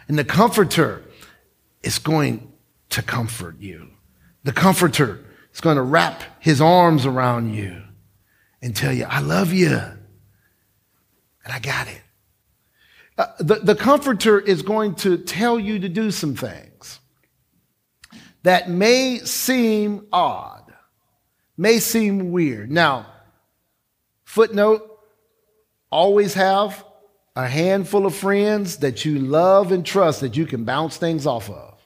And 0.08 0.18
the 0.18 0.24
comforter 0.24 1.02
is 1.82 1.98
going 1.98 2.52
to 2.90 3.02
comfort 3.02 3.58
you. 3.60 3.90
The 4.44 4.52
comforter 4.52 5.24
is 5.52 5.60
going 5.60 5.76
to 5.76 5.82
wrap 5.82 6.22
his 6.38 6.60
arms 6.60 7.06
around 7.06 7.54
you 7.54 7.82
and 8.62 8.74
tell 8.74 8.92
you, 8.92 9.04
I 9.08 9.20
love 9.20 9.52
you 9.52 9.68
and 9.68 9.96
I 11.52 11.58
got 11.58 11.88
it. 11.88 12.02
Uh, 13.18 13.26
the, 13.38 13.54
the 13.56 13.74
comforter 13.74 14.38
is 14.38 14.62
going 14.62 14.94
to 14.96 15.16
tell 15.16 15.58
you 15.58 15.78
to 15.78 15.88
do 15.88 16.10
some 16.10 16.34
things 16.34 17.00
that 18.42 18.68
may 18.68 19.18
seem 19.20 20.06
odd, 20.12 20.72
may 21.56 21.78
seem 21.78 22.30
weird. 22.30 22.70
Now, 22.70 23.06
footnote 24.24 25.00
always 25.90 26.34
have 26.34 26.84
a 27.36 27.46
handful 27.46 28.06
of 28.06 28.14
friends 28.14 28.78
that 28.78 29.04
you 29.04 29.18
love 29.18 29.70
and 29.70 29.84
trust 29.84 30.22
that 30.22 30.36
you 30.36 30.46
can 30.46 30.64
bounce 30.64 30.96
things 30.96 31.26
off 31.26 31.50
of. 31.50 31.78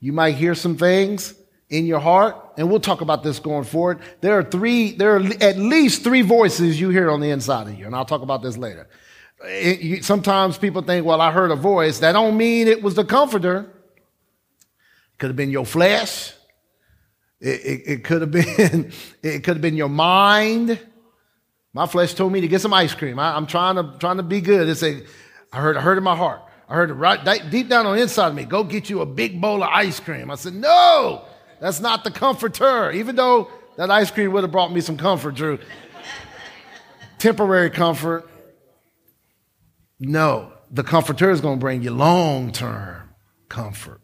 You 0.00 0.12
might 0.12 0.34
hear 0.34 0.54
some 0.54 0.76
things 0.76 1.34
in 1.70 1.86
your 1.86 1.98
heart, 1.98 2.36
and 2.58 2.70
we'll 2.70 2.80
talk 2.80 3.00
about 3.00 3.22
this 3.22 3.38
going 3.38 3.64
forward. 3.64 4.00
There 4.20 4.38
are 4.38 4.42
three, 4.42 4.92
there 4.92 5.16
are 5.16 5.22
at 5.40 5.56
least 5.56 6.04
three 6.04 6.20
voices 6.20 6.78
you 6.78 6.90
hear 6.90 7.10
on 7.10 7.20
the 7.20 7.30
inside 7.30 7.68
of 7.68 7.78
you, 7.78 7.86
and 7.86 7.96
I'll 7.96 8.04
talk 8.04 8.20
about 8.20 8.42
this 8.42 8.58
later. 8.58 8.86
It, 9.44 9.80
you, 9.80 10.02
sometimes 10.02 10.58
people 10.58 10.82
think, 10.82 11.06
well, 11.06 11.22
I 11.22 11.32
heard 11.32 11.50
a 11.50 11.56
voice. 11.56 12.00
That 12.00 12.12
don't 12.12 12.36
mean 12.36 12.68
it 12.68 12.82
was 12.82 12.94
the 12.94 13.04
comforter. 13.04 13.72
Could 15.16 15.30
have 15.30 15.36
been 15.36 15.50
your 15.50 15.64
flesh. 15.64 16.34
It, 17.40 17.60
it, 17.64 17.82
it 17.86 18.04
could 18.04 18.20
have 18.20 18.30
been, 18.30 18.92
it 19.22 19.42
could 19.42 19.54
have 19.56 19.62
been 19.62 19.76
your 19.76 19.88
mind. 19.88 20.78
My 21.74 21.86
flesh 21.86 22.14
told 22.14 22.32
me 22.32 22.40
to 22.42 22.48
get 22.48 22.60
some 22.60 22.74
ice 22.74 22.94
cream. 22.94 23.18
I, 23.18 23.36
am 23.36 23.46
trying 23.46 23.76
to, 23.76 23.98
trying 23.98 24.18
to 24.18 24.22
be 24.22 24.40
good. 24.40 24.68
It's 24.68 24.82
a, 24.82 25.02
I 25.52 25.60
heard, 25.60 25.76
I 25.76 25.80
heard 25.80 25.98
in 25.98 26.04
my 26.04 26.16
heart. 26.16 26.42
I 26.68 26.74
heard 26.74 26.90
it 26.90 26.94
right 26.94 27.22
deep 27.50 27.68
down 27.68 27.86
on 27.86 27.96
the 27.96 28.02
inside 28.02 28.28
of 28.28 28.34
me, 28.34 28.44
go 28.44 28.64
get 28.64 28.88
you 28.88 29.00
a 29.02 29.06
big 29.06 29.40
bowl 29.40 29.62
of 29.62 29.68
ice 29.68 30.00
cream. 30.00 30.30
I 30.30 30.36
said, 30.36 30.54
no, 30.54 31.24
that's 31.60 31.80
not 31.80 32.02
the 32.04 32.10
comforter. 32.10 32.90
Even 32.92 33.16
though 33.16 33.50
that 33.76 33.90
ice 33.90 34.10
cream 34.10 34.32
would 34.32 34.42
have 34.42 34.52
brought 34.52 34.72
me 34.72 34.80
some 34.80 34.96
comfort, 34.96 35.34
Drew. 35.34 35.58
Temporary 37.18 37.70
comfort. 37.70 38.28
No, 40.00 40.52
the 40.70 40.82
comforter 40.82 41.30
is 41.30 41.40
going 41.40 41.58
to 41.58 41.60
bring 41.60 41.82
you 41.82 41.90
long 41.90 42.52
term 42.52 43.10
comfort. 43.48 44.00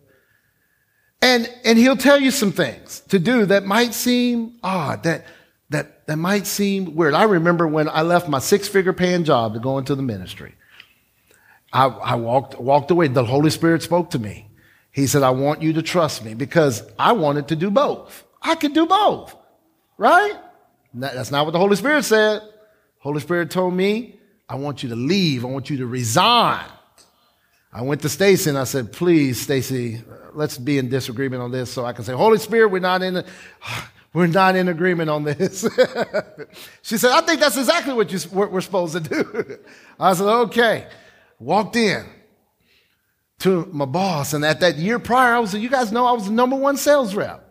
And, 1.21 1.53
and 1.65 1.79
he'll 1.79 1.97
tell 1.97 2.21
you 2.21 2.31
some 2.31 2.53
things 2.53 3.01
to 3.09 3.19
do 3.19 3.47
that 3.47 3.65
might 3.65 3.93
seem 3.93 4.59
odd, 4.63 5.03
that, 5.03 5.25
that, 5.71 6.07
that 6.07 6.17
might 6.17 6.47
seem 6.47 6.95
weird. 6.95 7.15
I 7.15 7.25
remember 7.25 7.67
when 7.67 7.89
I 7.89 8.03
left 8.03 8.29
my 8.29 8.39
six 8.39 8.69
figure 8.69 8.93
paying 8.93 9.25
job 9.25 9.55
to 9.55 9.61
go 9.61 9.79
into 9.79 9.95
the 9.95 10.03
ministry. 10.03 10.55
I, 11.73 11.87
I 11.87 12.15
walked, 12.15 12.59
walked 12.59 12.91
away. 12.91 13.09
The 13.09 13.25
Holy 13.25 13.51
Spirit 13.51 13.83
spoke 13.83 14.11
to 14.11 14.19
me. 14.19 14.49
He 14.91 15.07
said, 15.07 15.23
I 15.23 15.31
want 15.31 15.63
you 15.63 15.75
to 15.75 15.83
trust 15.83 16.25
me 16.25 16.35
because 16.35 16.83
I 16.99 17.13
wanted 17.13 17.49
to 17.49 17.57
do 17.57 17.71
both. 17.71 18.25
I 18.41 18.55
could 18.55 18.73
do 18.73 18.87
both, 18.87 19.37
right? 19.97 20.35
That's 20.95 21.31
not 21.31 21.45
what 21.45 21.53
the 21.53 21.59
Holy 21.59 21.77
Spirit 21.77 22.05
said. 22.05 22.43
Holy 22.99 23.21
Spirit 23.21 23.51
told 23.51 23.75
me, 23.75 24.19
I 24.49 24.55
want 24.57 24.83
you 24.83 24.89
to 24.89 24.97
leave. 24.97 25.45
I 25.45 25.49
want 25.49 25.69
you 25.69 25.77
to 25.79 25.87
resign. 25.87 26.65
I 27.71 27.83
went 27.83 28.01
to 28.03 28.09
Stacy 28.09 28.49
and 28.49 28.59
I 28.59 28.65
said, 28.65 28.93
please, 28.93 29.41
Stacy, 29.41 30.03
let's 30.33 30.57
be 30.57 30.79
in 30.79 30.89
disagreement 30.89 31.43
on 31.43 31.53
this 31.53 31.71
so 31.71 31.85
I 31.85 31.93
can 31.93 32.05
say, 32.05 32.15
Holy 32.15 32.39
Spirit, 32.39 32.69
we're 32.69 32.79
not 32.79 33.03
in, 33.03 33.23
we're 34.15 34.27
not 34.27 34.57
in 34.57 34.69
agreement 34.69 35.11
on 35.11 35.25
this. 35.25 35.61
she 36.83 36.97
said, 36.97 37.13
I 37.13 37.21
think 37.21 37.41
that's 37.41 37.57
exactly 37.57 37.93
what, 37.93 38.11
you, 38.11 38.19
what 38.31 38.51
we're 38.51 38.63
supposed 38.63 38.95
to 38.95 39.01
do. 39.01 39.59
I 40.01 40.15
said, 40.15 40.27
okay. 40.27 40.87
Walked 41.39 41.77
in 41.77 42.07
to 43.41 43.69
my 43.73 43.85
boss. 43.85 44.33
And 44.33 44.45
at 44.45 44.61
that 44.61 44.77
year 44.77 44.99
prior, 44.99 45.35
I 45.35 45.39
was, 45.39 45.55
you 45.55 45.69
guys 45.69 45.93
know 45.93 46.07
I 46.07 46.13
was 46.13 46.27
the 46.27 46.33
number 46.33 46.57
one 46.57 46.77
sales 46.77 47.15
rep. 47.15 47.45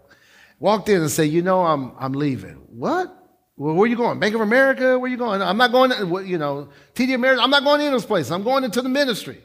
Walked 0.59 0.89
in 0.89 1.01
and 1.01 1.11
said, 1.11 1.29
you 1.29 1.41
know, 1.41 1.61
I'm, 1.61 1.91
I'm 1.99 2.13
leaving. 2.13 2.55
What? 2.69 3.13
Well, 3.55 3.75
where 3.75 3.83
are 3.83 3.87
you 3.87 3.95
going? 3.95 4.19
Bank 4.19 4.35
of 4.35 4.41
America? 4.41 4.97
Where 4.97 5.07
are 5.07 5.11
you 5.11 5.17
going? 5.17 5.41
I'm 5.41 5.57
not 5.57 5.71
going, 5.71 5.91
to, 5.91 6.25
you 6.25 6.37
know, 6.37 6.69
TD 6.95 7.13
America. 7.15 7.41
I'm 7.41 7.49
not 7.49 7.63
going 7.63 7.81
in 7.81 7.91
those 7.91 8.05
places. 8.05 8.31
I'm 8.31 8.43
going 8.43 8.63
into 8.63 8.81
the 8.81 8.89
ministry. 8.89 9.41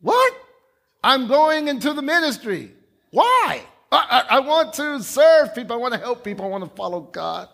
What? 0.00 0.34
I'm 1.02 1.28
going 1.28 1.68
into 1.68 1.92
the 1.92 2.02
ministry. 2.02 2.72
Why? 3.10 3.62
I, 3.92 4.24
I, 4.30 4.40
want 4.40 4.72
to 4.74 5.02
serve 5.02 5.54
people. 5.54 5.74
I 5.74 5.78
want 5.78 5.94
to 5.94 6.00
help 6.00 6.22
people. 6.22 6.44
I 6.44 6.48
want 6.48 6.64
to 6.64 6.70
follow 6.76 7.00
God. 7.00 7.48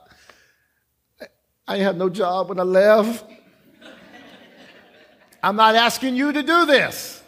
I, 1.20 1.26
I 1.66 1.76
had 1.78 1.96
no 1.96 2.10
job 2.10 2.50
when 2.50 2.60
I 2.60 2.62
left. 2.62 3.24
I'm 5.42 5.56
not 5.56 5.74
asking 5.74 6.16
you 6.16 6.32
to 6.32 6.42
do 6.42 6.66
this 6.66 7.22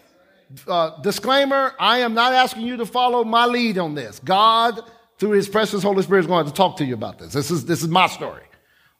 uh, 0.66 1.00
disclaimer 1.00 1.74
I 1.78 1.98
am 1.98 2.14
not 2.14 2.32
asking 2.32 2.62
you 2.62 2.76
to 2.78 2.86
follow 2.86 3.24
my 3.24 3.46
lead 3.46 3.78
on 3.78 3.94
this. 3.94 4.20
God, 4.20 4.80
through 5.18 5.32
his 5.32 5.48
precious 5.48 5.82
Holy 5.82 6.02
Spirit, 6.02 6.20
is 6.20 6.26
going 6.26 6.46
to 6.46 6.52
talk 6.52 6.76
to 6.78 6.84
you 6.84 6.94
about 6.94 7.18
this. 7.18 7.32
This 7.32 7.50
is, 7.50 7.64
this 7.64 7.82
is 7.82 7.88
my 7.88 8.06
story. 8.06 8.42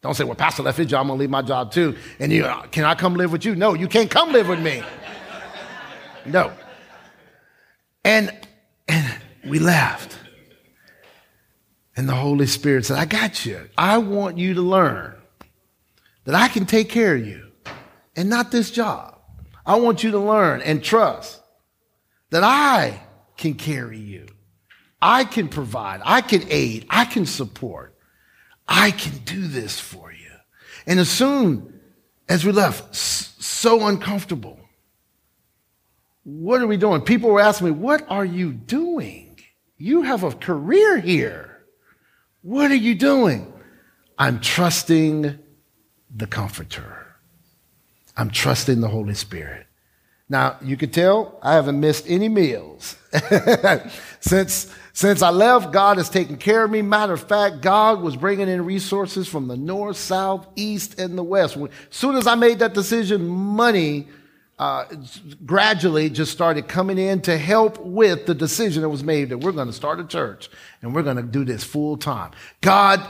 Don't 0.00 0.14
say, 0.14 0.24
well, 0.24 0.36
Pastor 0.36 0.62
left 0.62 0.78
his 0.78 0.86
job, 0.86 1.00
I'm 1.02 1.06
going 1.08 1.18
to 1.18 1.20
leave 1.20 1.30
my 1.30 1.42
job 1.42 1.72
too. 1.72 1.96
And 2.20 2.30
you, 2.30 2.44
uh, 2.44 2.62
can 2.68 2.84
I 2.84 2.94
come 2.94 3.14
live 3.14 3.32
with 3.32 3.44
you? 3.44 3.56
No, 3.56 3.74
you 3.74 3.88
can't 3.88 4.10
come 4.10 4.32
live 4.32 4.48
with 4.48 4.60
me. 4.60 4.82
No. 6.24 6.52
And, 8.04 8.32
and 8.86 9.20
we 9.44 9.58
left. 9.58 10.18
And 11.96 12.08
the 12.08 12.14
Holy 12.14 12.46
Spirit 12.46 12.86
said, 12.86 12.98
I 12.98 13.04
got 13.06 13.44
you. 13.44 13.68
I 13.76 13.98
want 13.98 14.38
you 14.38 14.54
to 14.54 14.62
learn 14.62 15.16
that 16.24 16.34
I 16.34 16.48
can 16.48 16.66
take 16.66 16.88
care 16.88 17.16
of 17.16 17.26
you 17.26 17.50
and 18.14 18.28
not 18.28 18.50
this 18.50 18.70
job. 18.70 19.18
I 19.66 19.76
want 19.76 20.04
you 20.04 20.12
to 20.12 20.18
learn 20.18 20.62
and 20.62 20.82
trust 20.82 21.40
that 22.30 22.44
I 22.44 23.02
can 23.36 23.54
carry 23.54 23.98
you. 23.98 24.26
I 25.00 25.24
can 25.24 25.48
provide. 25.48 26.00
I 26.04 26.20
can 26.20 26.44
aid. 26.48 26.86
I 26.90 27.04
can 27.04 27.26
support. 27.26 27.94
I 28.66 28.90
can 28.90 29.18
do 29.24 29.46
this 29.46 29.78
for 29.78 30.12
you. 30.12 30.30
And 30.86 30.98
as 30.98 31.08
soon 31.08 31.80
as 32.28 32.44
we 32.44 32.52
left, 32.52 32.94
so 32.94 33.86
uncomfortable. 33.86 34.60
What 36.24 36.60
are 36.60 36.66
we 36.66 36.76
doing? 36.76 37.00
People 37.00 37.30
were 37.30 37.40
asking 37.40 37.68
me, 37.68 37.72
What 37.72 38.04
are 38.08 38.24
you 38.24 38.52
doing? 38.52 39.27
You 39.78 40.02
have 40.02 40.24
a 40.24 40.32
career 40.32 40.98
here. 40.98 41.62
What 42.42 42.70
are 42.70 42.76
you 42.76 42.96
doing? 42.96 43.52
I'm 44.18 44.40
trusting 44.40 45.38
the 46.14 46.26
Comforter. 46.26 47.06
I'm 48.16 48.30
trusting 48.30 48.80
the 48.80 48.88
Holy 48.88 49.14
Spirit. 49.14 49.66
Now, 50.28 50.56
you 50.60 50.76
can 50.76 50.90
tell 50.90 51.38
I 51.42 51.54
haven't 51.54 51.78
missed 51.78 52.04
any 52.08 52.28
meals. 52.28 52.96
since, 54.20 54.74
since 54.92 55.22
I 55.22 55.30
left, 55.30 55.72
God 55.72 55.96
has 55.96 56.10
taken 56.10 56.36
care 56.36 56.64
of 56.64 56.70
me. 56.70 56.82
Matter 56.82 57.14
of 57.14 57.26
fact, 57.26 57.62
God 57.62 58.02
was 58.02 58.16
bringing 58.16 58.48
in 58.48 58.64
resources 58.64 59.28
from 59.28 59.46
the 59.46 59.56
north, 59.56 59.96
south, 59.96 60.46
east, 60.56 60.98
and 60.98 61.16
the 61.16 61.22
west. 61.22 61.56
As 61.56 61.70
soon 61.90 62.16
as 62.16 62.26
I 62.26 62.34
made 62.34 62.58
that 62.58 62.74
decision, 62.74 63.26
money 63.26 64.08
uh, 64.58 64.84
gradually 65.46 66.10
just 66.10 66.32
started 66.32 66.66
coming 66.66 66.98
in 66.98 67.20
to 67.22 67.38
help 67.38 67.78
with 67.78 68.26
the 68.26 68.34
decision 68.34 68.82
that 68.82 68.88
was 68.88 69.04
made 69.04 69.28
that 69.28 69.38
we're 69.38 69.52
going 69.52 69.68
to 69.68 69.72
start 69.72 70.00
a 70.00 70.04
church 70.04 70.50
and 70.82 70.94
we're 70.94 71.02
going 71.02 71.16
to 71.16 71.22
do 71.22 71.44
this 71.44 71.62
full 71.62 71.96
time. 71.96 72.32
God 72.60 73.00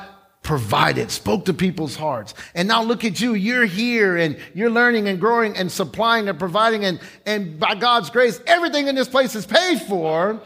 provided, 0.43 1.11
spoke 1.11 1.45
to 1.47 1.53
people's 1.53 1.97
hearts. 1.97 2.35
And 2.55 2.69
now 2.69 2.83
look 2.83 3.05
at 3.05 3.21
you. 3.21 3.35
You're 3.35 3.67
here 3.67 4.17
and 4.17 4.39
you're 4.55 4.71
learning 4.71 5.09
and 5.09 5.21
growing 5.21 5.57
and 5.57 5.71
supplying 5.71 6.29
and 6.29 6.39
providing. 6.39 6.85
And, 6.85 7.01
and 7.27 7.59
by 7.59 7.75
God's 7.75 8.11
grace, 8.11 8.41
everything 8.47 8.89
in 8.89 8.95
this 8.95 9.09
place 9.09 9.35
is 9.35 9.45
paid 9.45 9.81
for 9.83 10.41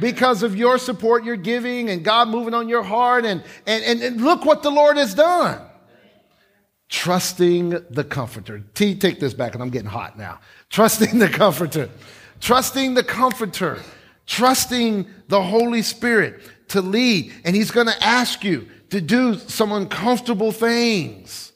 because 0.00 0.42
of 0.42 0.56
your 0.56 0.78
support, 0.78 1.24
your 1.24 1.36
giving, 1.36 1.90
and 1.90 2.04
God 2.04 2.28
moving 2.28 2.54
on 2.54 2.68
your 2.68 2.82
heart. 2.82 3.24
And, 3.24 3.42
and, 3.66 3.84
and, 3.84 4.02
and 4.02 4.20
look 4.20 4.44
what 4.44 4.62
the 4.62 4.70
Lord 4.70 4.96
has 4.96 5.14
done. 5.14 5.60
Trusting 6.88 7.70
the 7.90 8.04
comforter. 8.04 8.62
T, 8.74 8.94
take 8.94 9.18
this 9.18 9.34
back, 9.34 9.54
and 9.54 9.62
I'm 9.62 9.70
getting 9.70 9.88
hot 9.88 10.16
now. 10.16 10.40
Trusting 10.70 11.18
the 11.18 11.28
comforter. 11.28 11.90
Trusting 12.40 12.94
the 12.94 13.02
comforter. 13.02 13.80
Trusting 14.26 15.06
the 15.28 15.42
Holy 15.42 15.82
Spirit 15.82 16.42
to 16.68 16.80
lead. 16.80 17.32
And 17.44 17.56
He's 17.56 17.70
going 17.70 17.88
to 17.88 18.04
ask 18.04 18.44
you 18.44 18.68
to 18.90 19.00
do 19.00 19.34
some 19.34 19.72
uncomfortable 19.72 20.52
things. 20.52 21.52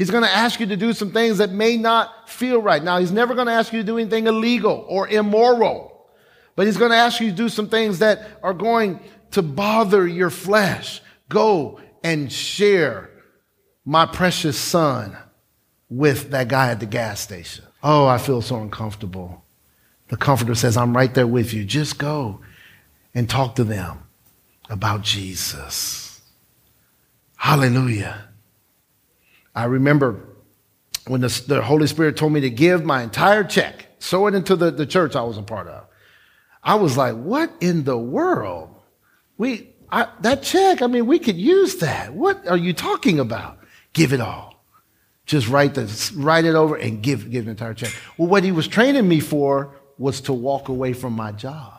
He's 0.00 0.10
going 0.10 0.24
to 0.24 0.30
ask 0.30 0.60
you 0.60 0.66
to 0.66 0.78
do 0.78 0.94
some 0.94 1.12
things 1.12 1.38
that 1.38 1.50
may 1.50 1.76
not 1.76 2.30
feel 2.30 2.62
right. 2.62 2.82
Now, 2.82 2.98
he's 2.98 3.12
never 3.12 3.34
going 3.34 3.48
to 3.48 3.52
ask 3.52 3.70
you 3.70 3.80
to 3.80 3.86
do 3.86 3.98
anything 3.98 4.26
illegal 4.26 4.86
or 4.88 5.06
immoral, 5.06 6.06
but 6.56 6.64
he's 6.64 6.78
going 6.78 6.90
to 6.90 6.96
ask 6.96 7.20
you 7.20 7.28
to 7.28 7.36
do 7.36 7.50
some 7.50 7.68
things 7.68 7.98
that 7.98 8.26
are 8.42 8.54
going 8.54 9.00
to 9.32 9.42
bother 9.42 10.08
your 10.08 10.30
flesh. 10.30 11.02
Go 11.28 11.80
and 12.02 12.32
share 12.32 13.10
my 13.84 14.06
precious 14.06 14.58
son 14.58 15.16
with 15.88 16.30
that 16.30 16.48
guy 16.48 16.70
at 16.70 16.80
the 16.80 16.86
gas 16.86 17.20
station. 17.20 17.64
Oh, 17.82 18.06
I 18.06 18.18
feel 18.18 18.42
so 18.42 18.56
uncomfortable. 18.60 19.44
The 20.08 20.16
comforter 20.16 20.54
says, 20.54 20.76
I'm 20.76 20.96
right 20.96 21.12
there 21.14 21.26
with 21.26 21.52
you. 21.52 21.64
Just 21.64 21.98
go 21.98 22.40
and 23.14 23.28
talk 23.28 23.56
to 23.56 23.64
them 23.64 24.04
about 24.68 25.02
Jesus. 25.02 26.20
Hallelujah. 27.36 28.28
I 29.54 29.64
remember 29.64 30.28
when 31.06 31.22
the, 31.22 31.42
the, 31.46 31.62
Holy 31.62 31.86
Spirit 31.86 32.16
told 32.16 32.32
me 32.32 32.40
to 32.40 32.50
give 32.50 32.84
my 32.84 33.02
entire 33.02 33.42
check, 33.42 33.86
sow 33.98 34.26
it 34.26 34.34
into 34.34 34.54
the, 34.54 34.70
the 34.70 34.86
church 34.86 35.16
I 35.16 35.22
was 35.22 35.38
a 35.38 35.42
part 35.42 35.66
of. 35.66 35.86
I 36.62 36.74
was 36.74 36.96
like, 36.96 37.16
what 37.16 37.50
in 37.60 37.84
the 37.84 37.96
world? 37.96 38.74
We, 39.38 39.70
I, 39.90 40.08
that 40.20 40.42
check, 40.42 40.82
I 40.82 40.86
mean, 40.86 41.06
we 41.06 41.18
could 41.18 41.36
use 41.36 41.76
that. 41.76 42.12
What 42.12 42.46
are 42.46 42.56
you 42.56 42.72
talking 42.72 43.18
about? 43.18 43.59
Give 43.92 44.12
it 44.12 44.20
all. 44.20 44.64
Just 45.26 45.48
write, 45.48 45.74
the, 45.74 46.12
write 46.16 46.44
it 46.44 46.54
over 46.54 46.74
and 46.76 47.02
give, 47.02 47.30
give 47.30 47.44
an 47.44 47.50
entire 47.50 47.74
check. 47.74 47.94
Well, 48.16 48.28
what 48.28 48.42
he 48.42 48.52
was 48.52 48.66
training 48.66 49.06
me 49.06 49.20
for 49.20 49.76
was 49.96 50.20
to 50.22 50.32
walk 50.32 50.68
away 50.68 50.92
from 50.92 51.12
my 51.12 51.30
job. 51.32 51.78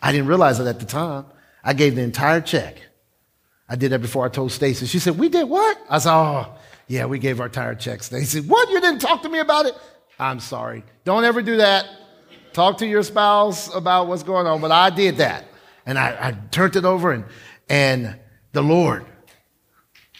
I 0.00 0.12
didn't 0.12 0.26
realize 0.26 0.58
it 0.58 0.66
at 0.66 0.80
the 0.80 0.86
time. 0.86 1.26
I 1.62 1.74
gave 1.74 1.96
the 1.96 2.02
entire 2.02 2.40
check. 2.40 2.76
I 3.68 3.76
did 3.76 3.92
that 3.92 4.00
before 4.00 4.24
I 4.24 4.28
told 4.28 4.52
Stacy. 4.52 4.86
She 4.86 4.98
said, 4.98 5.18
We 5.18 5.28
did 5.28 5.48
what? 5.48 5.78
I 5.88 5.98
said, 5.98 6.12
Oh, 6.12 6.54
yeah, 6.88 7.06
we 7.06 7.18
gave 7.18 7.40
our 7.40 7.46
entire 7.46 7.74
check. 7.74 8.02
Stacy, 8.02 8.40
said, 8.40 8.48
what? 8.48 8.68
You 8.70 8.80
didn't 8.80 9.00
talk 9.00 9.22
to 9.22 9.28
me 9.28 9.38
about 9.38 9.66
it? 9.66 9.74
I'm 10.18 10.40
sorry. 10.40 10.84
Don't 11.04 11.24
ever 11.24 11.42
do 11.42 11.56
that. 11.58 11.86
Talk 12.52 12.78
to 12.78 12.86
your 12.86 13.02
spouse 13.02 13.74
about 13.74 14.08
what's 14.08 14.22
going 14.22 14.46
on. 14.46 14.60
But 14.60 14.72
I 14.72 14.90
did 14.90 15.18
that. 15.18 15.46
And 15.86 15.98
I, 15.98 16.28
I 16.28 16.32
turned 16.50 16.76
it 16.76 16.84
over, 16.84 17.12
and, 17.12 17.24
and 17.68 18.18
the 18.52 18.62
Lord 18.62 19.04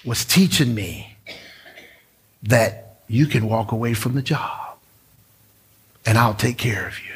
was 0.04 0.24
teaching 0.24 0.74
me 0.74 1.16
that 2.42 3.00
you 3.08 3.26
can 3.26 3.46
walk 3.46 3.72
away 3.72 3.94
from 3.94 4.14
the 4.14 4.22
job 4.22 4.76
and 6.04 6.18
I'll 6.18 6.34
take 6.34 6.58
care 6.58 6.86
of 6.86 6.98
you. 6.98 7.14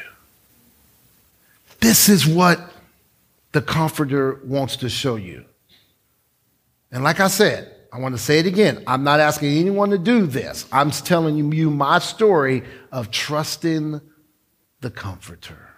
This 1.79 2.09
is 2.09 2.25
what 2.25 2.59
the 3.51 3.61
Comforter 3.61 4.39
wants 4.43 4.77
to 4.77 4.89
show 4.89 5.15
you. 5.15 5.45
And 6.91 7.03
like 7.03 7.19
I 7.19 7.27
said, 7.27 7.73
I 7.91 7.99
want 7.99 8.15
to 8.15 8.21
say 8.21 8.39
it 8.39 8.45
again. 8.45 8.83
I'm 8.87 9.03
not 9.03 9.19
asking 9.19 9.57
anyone 9.57 9.89
to 9.89 9.97
do 9.97 10.25
this. 10.25 10.65
I'm 10.71 10.91
telling 10.91 11.51
you 11.51 11.69
my 11.69 11.99
story 11.99 12.63
of 12.91 13.11
trusting 13.11 14.01
the 14.81 14.91
Comforter. 14.91 15.69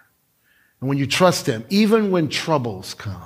And 0.80 0.88
when 0.88 0.98
you 0.98 1.06
trust 1.06 1.46
Him, 1.46 1.64
even 1.70 2.10
when 2.10 2.28
troubles 2.28 2.94
come, 2.94 3.22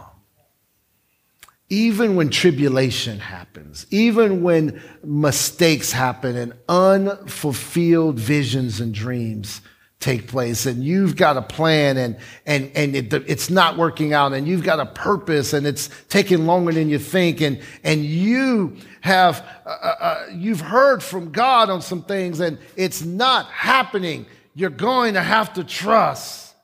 even 1.75 2.15
when 2.15 2.31
tribulation 2.31 3.19
happens, 3.19 3.85
even 3.91 4.43
when 4.45 4.81
mistakes 5.03 5.91
happen 5.91 6.37
and 6.37 6.53
unfulfilled 6.69 8.17
visions 8.17 8.81
and 8.81 8.95
dreams 8.95 9.61
take 9.99 10.29
place 10.29 10.67
and 10.67 10.85
you've 10.85 11.17
got 11.17 11.37
a 11.37 11.43
plan 11.43 11.97
and, 11.97 12.17
and, 12.47 12.71
and 12.77 12.95
it, 12.95 13.13
it's 13.13 13.51
not 13.51 13.77
working 13.77 14.13
out 14.13 14.33
and 14.33 14.47
you've 14.47 14.63
got 14.63 14.79
a 14.79 14.87
purpose 14.87 15.53
and 15.53 15.67
it's 15.67 15.91
taking 16.09 16.47
longer 16.47 16.73
than 16.73 16.89
you 16.89 16.99
think 16.99 17.41
and, 17.41 17.61
and 17.83 18.05
you 18.05 18.77
have, 19.01 19.45
uh, 19.67 19.69
uh, 19.69 19.95
uh 20.01 20.27
you've 20.33 20.61
heard 20.61 21.03
from 21.03 21.33
God 21.33 21.71
on 21.71 21.83
some 21.83 22.03
things 22.03 22.39
and 22.39 22.57
it's 22.77 23.03
not 23.03 23.47
happening. 23.47 24.27
You're 24.55 24.71
going 24.71 25.15
to 25.15 25.23
have 25.23 25.55
to 25.55 25.65
trust 25.65 26.55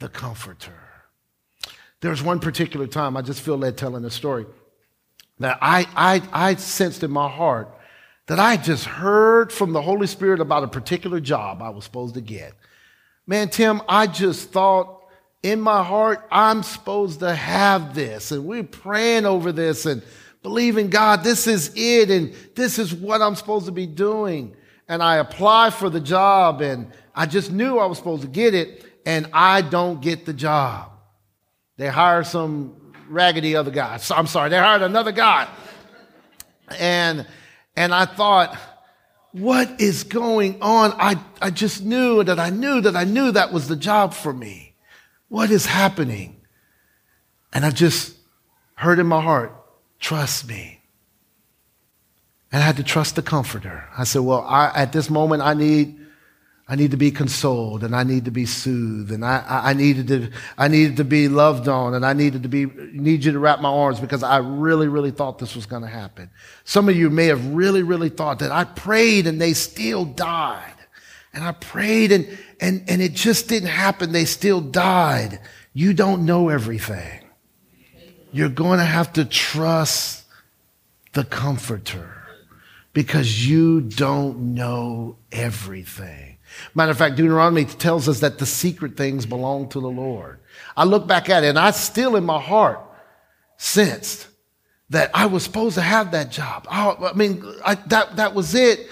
the 0.00 0.08
comforter. 0.08 0.79
There's 2.00 2.22
one 2.22 2.40
particular 2.40 2.86
time, 2.86 3.16
I 3.16 3.22
just 3.22 3.40
feel 3.40 3.58
led 3.58 3.76
telling 3.76 4.02
the 4.02 4.10
story, 4.10 4.46
that 5.38 5.58
I, 5.60 5.86
I, 5.94 6.22
I 6.32 6.54
sensed 6.54 7.02
in 7.02 7.10
my 7.10 7.28
heart 7.28 7.68
that 8.30 8.38
I 8.38 8.56
just 8.56 8.84
heard 8.84 9.52
from 9.52 9.72
the 9.72 9.82
Holy 9.82 10.06
Spirit 10.06 10.38
about 10.38 10.62
a 10.62 10.68
particular 10.68 11.18
job 11.18 11.60
I 11.60 11.70
was 11.70 11.82
supposed 11.82 12.14
to 12.14 12.20
get. 12.20 12.52
Man, 13.26 13.48
Tim, 13.48 13.82
I 13.88 14.06
just 14.06 14.50
thought 14.50 15.02
in 15.42 15.60
my 15.60 15.82
heart, 15.82 16.28
I'm 16.30 16.62
supposed 16.62 17.18
to 17.20 17.34
have 17.34 17.92
this. 17.92 18.30
And 18.30 18.44
we're 18.44 18.62
praying 18.62 19.26
over 19.26 19.50
this 19.50 19.84
and 19.84 20.00
believing 20.44 20.90
God, 20.90 21.24
this 21.24 21.48
is 21.48 21.72
it. 21.74 22.08
And 22.08 22.32
this 22.54 22.78
is 22.78 22.94
what 22.94 23.20
I'm 23.20 23.34
supposed 23.34 23.66
to 23.66 23.72
be 23.72 23.86
doing. 23.86 24.54
And 24.86 25.02
I 25.02 25.16
apply 25.16 25.70
for 25.70 25.90
the 25.90 26.00
job 26.00 26.60
and 26.60 26.92
I 27.14 27.26
just 27.26 27.50
knew 27.50 27.78
I 27.78 27.86
was 27.86 27.98
supposed 27.98 28.22
to 28.22 28.28
get 28.28 28.54
it. 28.54 28.84
And 29.06 29.28
I 29.32 29.62
don't 29.62 30.00
get 30.00 30.24
the 30.24 30.32
job. 30.32 30.92
They 31.80 31.88
hired 31.88 32.26
some 32.26 32.74
raggedy 33.08 33.56
other 33.56 33.70
guy. 33.70 33.96
So, 33.96 34.14
I'm 34.14 34.26
sorry, 34.26 34.50
they 34.50 34.58
hired 34.58 34.82
another 34.82 35.12
guy. 35.12 35.48
And, 36.78 37.26
and 37.74 37.94
I 37.94 38.04
thought, 38.04 38.54
what 39.32 39.80
is 39.80 40.04
going 40.04 40.60
on? 40.60 40.92
I, 40.98 41.16
I 41.40 41.48
just 41.48 41.82
knew 41.82 42.22
that 42.22 42.38
I 42.38 42.50
knew 42.50 42.82
that 42.82 42.96
I 42.96 43.04
knew 43.04 43.32
that 43.32 43.50
was 43.50 43.66
the 43.66 43.76
job 43.76 44.12
for 44.12 44.30
me. 44.30 44.74
What 45.28 45.50
is 45.50 45.64
happening? 45.64 46.42
And 47.50 47.64
I 47.64 47.70
just 47.70 48.14
heard 48.74 48.98
in 48.98 49.06
my 49.06 49.22
heart, 49.22 49.50
trust 50.00 50.46
me. 50.46 50.82
And 52.52 52.62
I 52.62 52.66
had 52.66 52.76
to 52.76 52.84
trust 52.84 53.16
the 53.16 53.22
comforter. 53.22 53.88
I 53.96 54.04
said, 54.04 54.20
well, 54.20 54.42
I, 54.46 54.70
at 54.74 54.92
this 54.92 55.08
moment, 55.08 55.40
I 55.40 55.54
need 55.54 55.98
I 56.70 56.76
need 56.76 56.92
to 56.92 56.96
be 56.96 57.10
consoled 57.10 57.82
and 57.82 57.96
I 57.96 58.04
need 58.04 58.26
to 58.26 58.30
be 58.30 58.46
soothed 58.46 59.10
and 59.10 59.24
I, 59.24 59.42
I, 59.48 59.72
needed 59.72 60.06
to, 60.06 60.30
I 60.56 60.68
needed 60.68 60.98
to 60.98 61.04
be 61.04 61.26
loved 61.26 61.66
on 61.66 61.94
and 61.94 62.06
I 62.06 62.12
needed 62.12 62.44
to 62.44 62.48
be, 62.48 62.66
need 62.66 63.24
you 63.24 63.32
to 63.32 63.40
wrap 63.40 63.60
my 63.60 63.68
arms 63.68 63.98
because 63.98 64.22
I 64.22 64.36
really, 64.36 64.86
really 64.86 65.10
thought 65.10 65.40
this 65.40 65.56
was 65.56 65.66
going 65.66 65.82
to 65.82 65.88
happen. 65.88 66.30
Some 66.62 66.88
of 66.88 66.94
you 66.94 67.10
may 67.10 67.26
have 67.26 67.44
really, 67.54 67.82
really 67.82 68.08
thought 68.08 68.38
that 68.38 68.52
I 68.52 68.62
prayed 68.62 69.26
and 69.26 69.40
they 69.40 69.52
still 69.52 70.04
died. 70.04 70.76
And 71.34 71.42
I 71.42 71.50
prayed 71.50 72.12
and, 72.12 72.38
and, 72.60 72.84
and 72.86 73.02
it 73.02 73.14
just 73.14 73.48
didn't 73.48 73.70
happen. 73.70 74.12
They 74.12 74.24
still 74.24 74.60
died. 74.60 75.40
You 75.74 75.92
don't 75.92 76.24
know 76.24 76.50
everything. 76.50 77.24
You're 78.30 78.48
going 78.48 78.78
to 78.78 78.84
have 78.84 79.12
to 79.14 79.24
trust 79.24 80.24
the 81.14 81.24
comforter 81.24 82.22
because 82.92 83.44
you 83.44 83.80
don't 83.80 84.54
know 84.54 85.16
everything. 85.32 86.29
Matter 86.74 86.92
of 86.92 86.98
fact, 86.98 87.16
Deuteronomy 87.16 87.64
tells 87.64 88.08
us 88.08 88.20
that 88.20 88.38
the 88.38 88.46
secret 88.46 88.96
things 88.96 89.26
belong 89.26 89.68
to 89.70 89.80
the 89.80 89.90
Lord. 89.90 90.40
I 90.76 90.84
look 90.84 91.06
back 91.06 91.28
at 91.28 91.44
it 91.44 91.48
and 91.48 91.58
I 91.58 91.70
still 91.72 92.16
in 92.16 92.24
my 92.24 92.40
heart 92.40 92.80
sensed 93.56 94.28
that 94.90 95.10
I 95.14 95.26
was 95.26 95.44
supposed 95.44 95.76
to 95.76 95.82
have 95.82 96.12
that 96.12 96.30
job. 96.30 96.66
I, 96.68 96.90
I 96.90 97.12
mean, 97.12 97.44
I, 97.64 97.74
that, 97.74 98.16
that 98.16 98.34
was 98.34 98.54
it. 98.54 98.88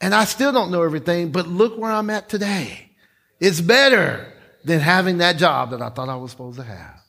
And 0.00 0.14
I 0.14 0.24
still 0.24 0.52
don't 0.52 0.70
know 0.70 0.82
everything, 0.82 1.30
but 1.30 1.46
look 1.46 1.76
where 1.76 1.90
I'm 1.90 2.08
at 2.10 2.28
today. 2.28 2.90
It's 3.38 3.60
better 3.60 4.32
than 4.64 4.80
having 4.80 5.18
that 5.18 5.36
job 5.36 5.70
that 5.70 5.82
I 5.82 5.90
thought 5.90 6.08
I 6.08 6.16
was 6.16 6.30
supposed 6.30 6.58
to 6.58 6.64
have. 6.64 7.00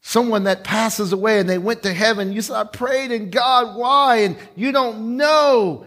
Someone 0.00 0.44
that 0.44 0.64
passes 0.64 1.12
away 1.12 1.38
and 1.38 1.48
they 1.48 1.58
went 1.58 1.82
to 1.84 1.92
heaven, 1.92 2.32
you 2.32 2.42
said, 2.42 2.56
I 2.56 2.64
prayed 2.64 3.12
and 3.12 3.30
God, 3.30 3.76
why? 3.76 4.16
And 4.18 4.36
you 4.56 4.72
don't 4.72 5.16
know. 5.16 5.86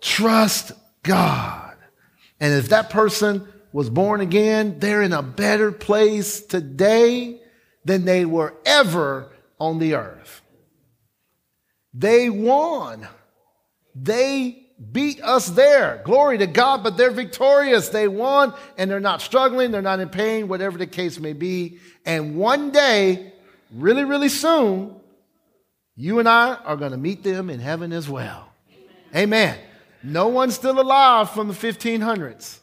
Trust 0.00 0.72
God. 1.02 1.67
And 2.40 2.54
if 2.54 2.68
that 2.68 2.90
person 2.90 3.46
was 3.72 3.90
born 3.90 4.20
again, 4.20 4.78
they're 4.78 5.02
in 5.02 5.12
a 5.12 5.22
better 5.22 5.72
place 5.72 6.40
today 6.40 7.40
than 7.84 8.04
they 8.04 8.24
were 8.24 8.54
ever 8.64 9.30
on 9.58 9.78
the 9.78 9.94
earth. 9.94 10.42
They 11.92 12.30
won. 12.30 13.08
They 13.94 14.68
beat 14.92 15.20
us 15.22 15.48
there. 15.48 16.00
Glory 16.04 16.38
to 16.38 16.46
God, 16.46 16.84
but 16.84 16.96
they're 16.96 17.10
victorious. 17.10 17.88
They 17.88 18.06
won 18.06 18.54
and 18.76 18.90
they're 18.90 19.00
not 19.00 19.20
struggling. 19.20 19.70
They're 19.70 19.82
not 19.82 20.00
in 20.00 20.08
pain, 20.08 20.48
whatever 20.48 20.78
the 20.78 20.86
case 20.86 21.18
may 21.18 21.32
be. 21.32 21.78
And 22.06 22.36
one 22.36 22.70
day, 22.70 23.32
really, 23.72 24.04
really 24.04 24.28
soon, 24.28 24.94
you 25.96 26.20
and 26.20 26.28
I 26.28 26.54
are 26.54 26.76
going 26.76 26.92
to 26.92 26.98
meet 26.98 27.24
them 27.24 27.50
in 27.50 27.58
heaven 27.58 27.92
as 27.92 28.08
well. 28.08 28.48
Amen. 29.12 29.56
Amen. 29.56 29.58
No 30.02 30.28
one's 30.28 30.54
still 30.54 30.80
alive 30.80 31.30
from 31.30 31.48
the 31.48 31.54
1500s. 31.54 32.60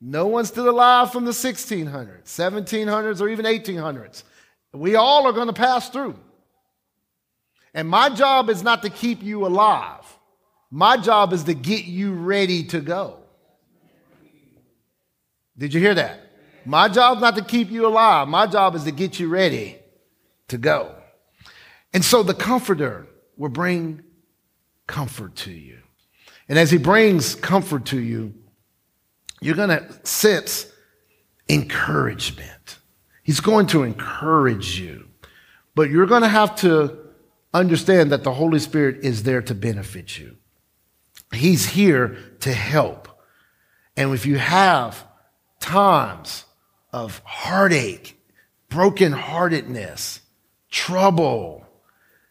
No 0.00 0.26
one's 0.26 0.48
still 0.48 0.68
alive 0.68 1.12
from 1.12 1.24
the 1.24 1.32
1600s, 1.32 2.24
1700s, 2.24 3.20
or 3.20 3.28
even 3.28 3.44
1800s. 3.44 4.22
We 4.72 4.94
all 4.94 5.26
are 5.26 5.32
going 5.32 5.48
to 5.48 5.52
pass 5.52 5.88
through. 5.88 6.16
And 7.74 7.88
my 7.88 8.08
job 8.08 8.48
is 8.48 8.62
not 8.62 8.82
to 8.82 8.90
keep 8.90 9.22
you 9.22 9.46
alive. 9.46 10.04
My 10.70 10.96
job 10.96 11.32
is 11.32 11.44
to 11.44 11.54
get 11.54 11.84
you 11.84 12.12
ready 12.12 12.64
to 12.64 12.80
go. 12.80 13.18
Did 15.56 15.74
you 15.74 15.80
hear 15.80 15.94
that? 15.94 16.20
My 16.64 16.88
job 16.88 17.16
is 17.16 17.22
not 17.22 17.36
to 17.36 17.44
keep 17.44 17.70
you 17.70 17.86
alive. 17.86 18.28
My 18.28 18.46
job 18.46 18.74
is 18.74 18.84
to 18.84 18.92
get 18.92 19.18
you 19.18 19.28
ready 19.28 19.78
to 20.48 20.58
go. 20.58 20.94
And 21.92 22.04
so 22.04 22.22
the 22.22 22.34
comforter 22.34 23.06
will 23.36 23.48
bring 23.48 24.02
comfort 24.86 25.34
to 25.36 25.50
you. 25.50 25.78
And 26.48 26.58
as 26.58 26.70
he 26.70 26.78
brings 26.78 27.34
comfort 27.34 27.86
to 27.86 27.98
you, 27.98 28.34
you're 29.40 29.56
going 29.56 29.68
to 29.68 30.06
sense 30.06 30.66
encouragement. 31.48 32.78
He's 33.22 33.40
going 33.40 33.66
to 33.68 33.82
encourage 33.82 34.80
you. 34.80 35.08
But 35.74 35.90
you're 35.90 36.06
going 36.06 36.22
to 36.22 36.28
have 36.28 36.56
to 36.56 36.98
understand 37.52 38.12
that 38.12 38.24
the 38.24 38.32
Holy 38.32 38.58
Spirit 38.58 39.04
is 39.04 39.22
there 39.22 39.42
to 39.42 39.54
benefit 39.54 40.18
you. 40.18 40.36
He's 41.32 41.66
here 41.66 42.16
to 42.40 42.52
help. 42.52 43.08
And 43.96 44.12
if 44.14 44.26
you 44.26 44.38
have 44.38 45.04
times 45.60 46.44
of 46.92 47.20
heartache, 47.24 48.18
brokenheartedness, 48.70 50.20
trouble, 50.70 51.66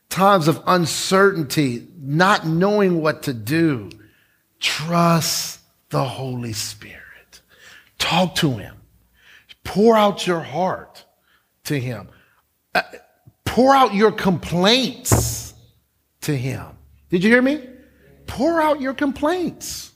times 0.10 0.47
of 0.47 0.62
uncertainty, 0.65 1.88
not 1.99 2.47
knowing 2.47 3.01
what 3.01 3.23
to 3.23 3.34
do, 3.34 3.89
trust 4.59 5.59
the 5.89 6.03
Holy 6.03 6.53
Spirit. 6.53 7.41
Talk 7.97 8.35
to 8.35 8.51
Him. 8.51 8.75
Pour 9.63 9.97
out 9.97 10.25
your 10.25 10.39
heart 10.39 11.05
to 11.65 11.79
Him. 11.79 12.09
Uh, 12.73 12.81
pour 13.45 13.75
out 13.75 13.93
your 13.93 14.11
complaints 14.11 15.53
to 16.21 16.35
Him. 16.35 16.65
Did 17.09 17.23
you 17.23 17.29
hear 17.29 17.41
me? 17.41 17.67
Pour 18.25 18.61
out 18.61 18.81
your 18.81 18.93
complaints. 18.93 19.91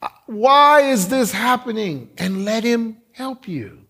Uh, 0.00 0.08
why 0.26 0.82
is 0.82 1.08
this 1.08 1.32
happening? 1.32 2.10
And 2.18 2.44
let 2.44 2.64
Him 2.64 2.98
help 3.12 3.48
you. 3.48 3.86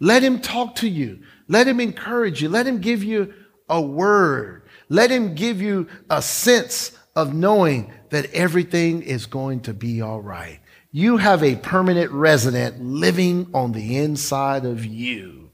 Let 0.00 0.22
Him 0.22 0.40
talk 0.40 0.76
to 0.76 0.88
you. 0.88 1.20
Let 1.48 1.68
Him 1.68 1.80
encourage 1.80 2.42
you. 2.42 2.48
Let 2.48 2.66
Him 2.66 2.80
give 2.80 3.02
you 3.02 3.32
a 3.68 3.80
word. 3.80 4.68
Let 4.88 5.10
Him 5.10 5.34
give 5.34 5.60
you 5.60 5.88
a 6.10 6.20
sense 6.20 6.96
of 7.16 7.34
knowing 7.34 7.92
that 8.14 8.32
everything 8.32 9.02
is 9.02 9.26
going 9.26 9.58
to 9.58 9.74
be 9.74 10.00
all 10.00 10.20
right. 10.20 10.60
You 10.92 11.16
have 11.16 11.42
a 11.42 11.56
permanent 11.56 12.12
resident 12.12 12.80
living 12.80 13.50
on 13.52 13.72
the 13.72 13.96
inside 13.96 14.64
of 14.64 14.84
you. 14.84 15.50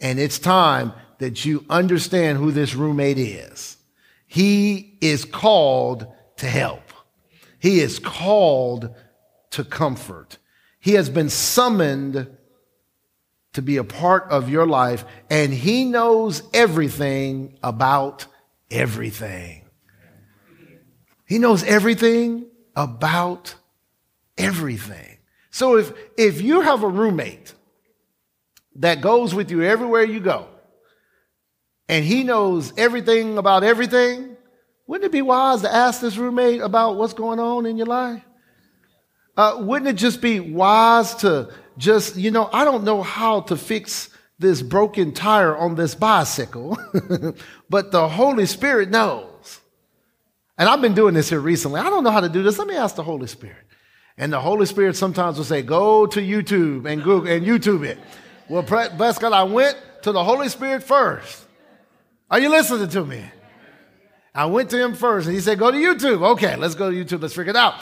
And 0.00 0.18
it's 0.18 0.40
time 0.40 0.92
that 1.18 1.44
you 1.44 1.64
understand 1.70 2.38
who 2.38 2.50
this 2.50 2.74
roommate 2.74 3.18
is. 3.18 3.76
He 4.26 4.98
is 5.00 5.24
called 5.24 6.08
to 6.38 6.46
help. 6.48 6.92
He 7.60 7.78
is 7.78 8.00
called 8.00 8.92
to 9.50 9.62
comfort. 9.62 10.38
He 10.80 10.94
has 10.94 11.08
been 11.08 11.30
summoned 11.30 12.26
to 13.52 13.62
be 13.62 13.76
a 13.76 13.84
part 13.84 14.24
of 14.30 14.50
your 14.50 14.66
life, 14.66 15.04
and 15.30 15.54
He 15.54 15.84
knows 15.84 16.42
everything 16.52 17.56
about 17.62 18.26
everything. 18.68 19.63
He 21.26 21.38
knows 21.38 21.64
everything 21.64 22.46
about 22.76 23.54
everything. 24.36 25.18
So 25.50 25.76
if, 25.76 25.92
if 26.16 26.42
you 26.42 26.60
have 26.60 26.82
a 26.82 26.88
roommate 26.88 27.54
that 28.76 29.00
goes 29.00 29.34
with 29.34 29.50
you 29.50 29.62
everywhere 29.62 30.04
you 30.04 30.20
go, 30.20 30.48
and 31.88 32.04
he 32.04 32.24
knows 32.24 32.72
everything 32.76 33.38
about 33.38 33.62
everything, 33.62 34.36
wouldn't 34.86 35.06
it 35.06 35.12
be 35.12 35.22
wise 35.22 35.62
to 35.62 35.72
ask 35.72 36.00
this 36.00 36.16
roommate 36.16 36.60
about 36.60 36.96
what's 36.96 37.14
going 37.14 37.38
on 37.38 37.66
in 37.66 37.76
your 37.76 37.86
life? 37.86 38.22
Uh, 39.36 39.56
wouldn't 39.60 39.88
it 39.88 39.96
just 39.96 40.20
be 40.20 40.40
wise 40.40 41.14
to 41.16 41.50
just, 41.76 42.16
you 42.16 42.30
know, 42.30 42.48
I 42.52 42.64
don't 42.64 42.84
know 42.84 43.02
how 43.02 43.40
to 43.42 43.56
fix 43.56 44.10
this 44.38 44.62
broken 44.62 45.12
tire 45.12 45.56
on 45.56 45.74
this 45.74 45.94
bicycle, 45.94 46.78
but 47.70 47.92
the 47.92 48.08
Holy 48.08 48.46
Spirit 48.46 48.90
knows. 48.90 49.33
And 50.56 50.68
I've 50.68 50.80
been 50.80 50.94
doing 50.94 51.14
this 51.14 51.30
here 51.30 51.40
recently. 51.40 51.80
I 51.80 51.84
don't 51.84 52.04
know 52.04 52.10
how 52.10 52.20
to 52.20 52.28
do 52.28 52.42
this. 52.42 52.58
Let 52.58 52.68
me 52.68 52.76
ask 52.76 52.94
the 52.94 53.02
Holy 53.02 53.26
Spirit. 53.26 53.64
And 54.16 54.32
the 54.32 54.40
Holy 54.40 54.66
Spirit 54.66 54.96
sometimes 54.96 55.36
will 55.36 55.44
say, 55.44 55.62
go 55.62 56.06
to 56.06 56.20
YouTube 56.20 56.86
and 56.86 57.02
Google 57.02 57.32
and 57.32 57.44
YouTube 57.44 57.84
it. 57.84 57.98
Well, 58.48 58.62
bless 58.62 59.18
God, 59.18 59.32
I 59.32 59.42
went 59.42 59.76
to 60.02 60.12
the 60.12 60.22
Holy 60.22 60.48
Spirit 60.48 60.84
first. 60.84 61.44
Are 62.30 62.38
you 62.38 62.48
listening 62.48 62.88
to 62.88 63.04
me? 63.04 63.24
I 64.34 64.46
went 64.46 64.70
to 64.70 64.80
him 64.80 64.94
first 64.94 65.26
and 65.26 65.34
he 65.34 65.40
said, 65.40 65.58
go 65.58 65.70
to 65.70 65.76
YouTube. 65.76 66.22
Okay, 66.32 66.56
let's 66.56 66.74
go 66.74 66.90
to 66.90 66.96
YouTube. 66.96 67.22
Let's 67.22 67.34
figure 67.34 67.50
it 67.50 67.56
out. 67.56 67.74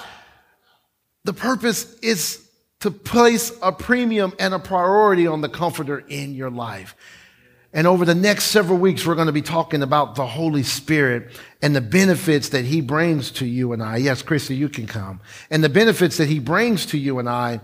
The 1.24 1.32
purpose 1.32 1.98
is 2.00 2.48
to 2.80 2.90
place 2.90 3.52
a 3.62 3.70
premium 3.72 4.32
and 4.38 4.54
a 4.54 4.58
priority 4.58 5.26
on 5.26 5.40
the 5.40 5.48
comforter 5.48 5.98
in 5.98 6.34
your 6.34 6.50
life. 6.50 6.96
And 7.74 7.86
over 7.86 8.04
the 8.04 8.14
next 8.14 8.44
several 8.44 8.78
weeks, 8.78 9.06
we're 9.06 9.14
going 9.14 9.28
to 9.28 9.32
be 9.32 9.42
talking 9.42 9.82
about 9.82 10.14
the 10.14 10.26
Holy 10.26 10.62
Spirit 10.62 11.30
and 11.62 11.74
the 11.74 11.80
benefits 11.80 12.50
that 12.50 12.66
he 12.66 12.82
brings 12.82 13.30
to 13.32 13.46
you 13.46 13.72
and 13.72 13.82
I. 13.82 13.96
Yes, 13.96 14.20
Christy, 14.20 14.54
you 14.54 14.68
can 14.68 14.86
come. 14.86 15.20
And 15.50 15.64
the 15.64 15.70
benefits 15.70 16.18
that 16.18 16.28
he 16.28 16.38
brings 16.38 16.84
to 16.86 16.98
you 16.98 17.18
and 17.18 17.28
I. 17.28 17.60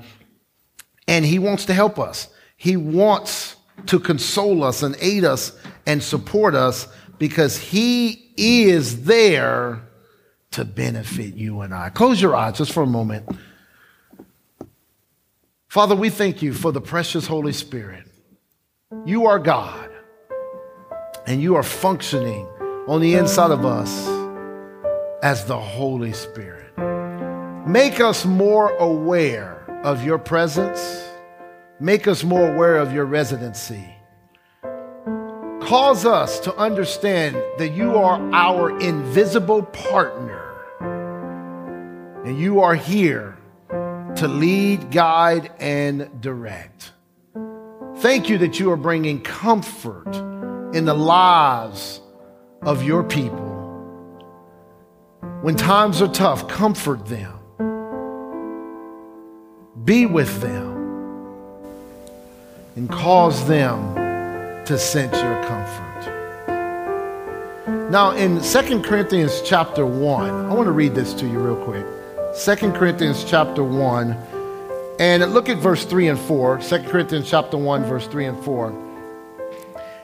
And 1.07 1.25
he 1.27 1.39
wants 1.39 1.67
to 1.67 1.75
help 1.75 1.99
us. 1.99 2.29
He 2.57 2.77
wants 2.77 3.57
to 3.87 4.01
console 4.01 4.65
us 4.65 4.83
and 4.83 4.97
aid 5.01 5.25
us 5.25 5.53
and 5.87 6.03
support 6.03 6.55
us 6.55 6.89
because 7.19 7.59
he 7.59 8.33
is 8.37 9.05
there 9.05 9.83
to 10.53 10.65
benefit 10.65 11.35
you 11.35 11.61
and 11.61 11.75
I. 11.75 11.91
Close 11.91 12.21
your 12.21 12.35
eyes 12.35 12.57
just 12.57 12.73
for 12.73 12.83
a 12.83 12.87
moment. 12.87 13.29
Father, 15.69 15.95
we 15.95 16.09
thank 16.09 16.41
you 16.41 16.55
for 16.55 16.73
the 16.73 16.81
precious 16.81 17.27
Holy 17.27 17.53
Spirit. 17.53 18.05
You 19.05 19.27
are 19.27 19.39
God 19.39 19.88
and 21.29 21.43
you 21.43 21.57
are 21.57 21.63
functioning 21.63 22.47
on 22.87 23.03
the 23.03 23.15
inside 23.15 23.51
of 23.51 23.67
us 23.67 24.09
as 25.23 25.45
the 25.45 25.59
Holy 25.59 26.15
Spirit. 26.15 26.73
Make 27.69 28.01
us 28.01 28.25
more 28.25 28.71
aware 28.79 29.63
of 29.85 30.03
your 30.03 30.19
presence. 30.19 31.07
Make 31.81 32.09
us 32.09 32.25
more 32.25 32.51
aware 32.51 32.77
of 32.77 32.95
your 32.95 33.05
residency. 33.05 33.95
Cause 35.61 36.07
us 36.07 36.41
to 36.41 36.57
understand 36.57 37.37
that 37.59 37.75
you 37.75 37.97
are 37.97 38.19
our 38.33 38.81
invisible 38.81 39.65
partner 39.65 40.57
and 42.25 42.39
you 42.39 42.61
are 42.61 42.75
here 42.75 43.37
to 43.69 44.27
lead, 44.27 44.91
guide, 44.91 45.53
and 45.59 46.23
direct. 46.23 46.93
Thank 47.97 48.31
you 48.31 48.39
that 48.39 48.59
you 48.59 48.71
are 48.71 48.79
bringing 48.79 49.21
comfort 49.21 50.28
in 50.79 50.85
the 50.85 50.95
lives 50.95 52.01
of 52.63 52.85
your 52.85 53.03
people. 53.03 53.47
When 55.43 55.57
times 55.57 56.01
are 56.01 56.07
tough, 56.07 56.47
comfort 56.47 57.05
them. 57.07 57.35
Be 59.85 60.07
with 60.07 60.41
them 60.41 60.77
and 62.77 62.89
cause 62.89 63.45
them 63.49 63.95
to 64.67 64.79
sense 64.79 65.21
your 65.21 65.43
comfort. 65.43 65.85
Now, 67.91 68.13
in 68.13 68.41
2 68.41 68.81
Corinthians 68.83 69.43
chapter 69.45 69.85
1, 69.85 70.31
I 70.31 70.55
want 70.55 70.67
to 70.67 70.73
read 70.73 70.95
this 70.95 71.13
to 71.15 71.27
you 71.27 71.41
real 71.41 71.57
quick. 71.65 71.85
2 72.41 72.71
Corinthians 72.71 73.25
chapter 73.25 73.65
1, 73.65 74.17
and 75.01 75.33
look 75.33 75.49
at 75.49 75.59
verse 75.59 75.85
3 75.85 76.07
and 76.07 76.19
4. 76.21 76.59
2 76.59 76.79
Corinthians 76.85 77.29
chapter 77.29 77.57
1, 77.57 77.83
verse 77.83 78.07
3 78.07 78.27
and 78.27 78.45
4. 78.45 78.88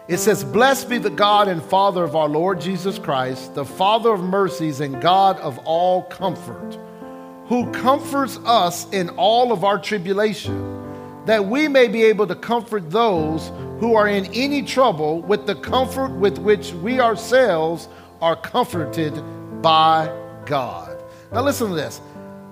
It 0.06 0.18
says, 0.18 0.44
Blessed 0.44 0.90
be 0.90 0.98
the 0.98 1.08
God 1.08 1.48
and 1.48 1.62
Father 1.62 2.04
of 2.04 2.14
our 2.14 2.28
Lord 2.28 2.60
Jesus 2.60 2.98
Christ, 2.98 3.54
the 3.54 3.64
Father 3.64 4.12
of 4.12 4.22
mercies 4.22 4.80
and 4.80 5.00
God 5.00 5.40
of 5.40 5.58
all 5.64 6.02
comfort, 6.02 6.78
who 7.46 7.70
comforts 7.72 8.38
us 8.44 8.86
in 8.90 9.08
all 9.10 9.50
of 9.50 9.64
our 9.64 9.78
tribulation, 9.78 11.24
that 11.24 11.42
we 11.42 11.68
may 11.68 11.88
be 11.88 12.02
able 12.02 12.26
to 12.26 12.34
comfort 12.34 12.90
those 12.90 13.50
who 13.80 13.94
are 13.94 14.06
in 14.06 14.26
any 14.34 14.60
trouble 14.62 15.22
with 15.22 15.46
the 15.46 15.54
comfort 15.54 16.10
with 16.10 16.36
which 16.36 16.72
we 16.74 17.00
ourselves 17.00 17.88
are 18.20 18.36
comforted 18.36 19.14
by 19.62 20.14
God. 20.44 21.02
Now, 21.32 21.40
listen 21.40 21.68
to 21.68 21.74
this. 21.74 22.02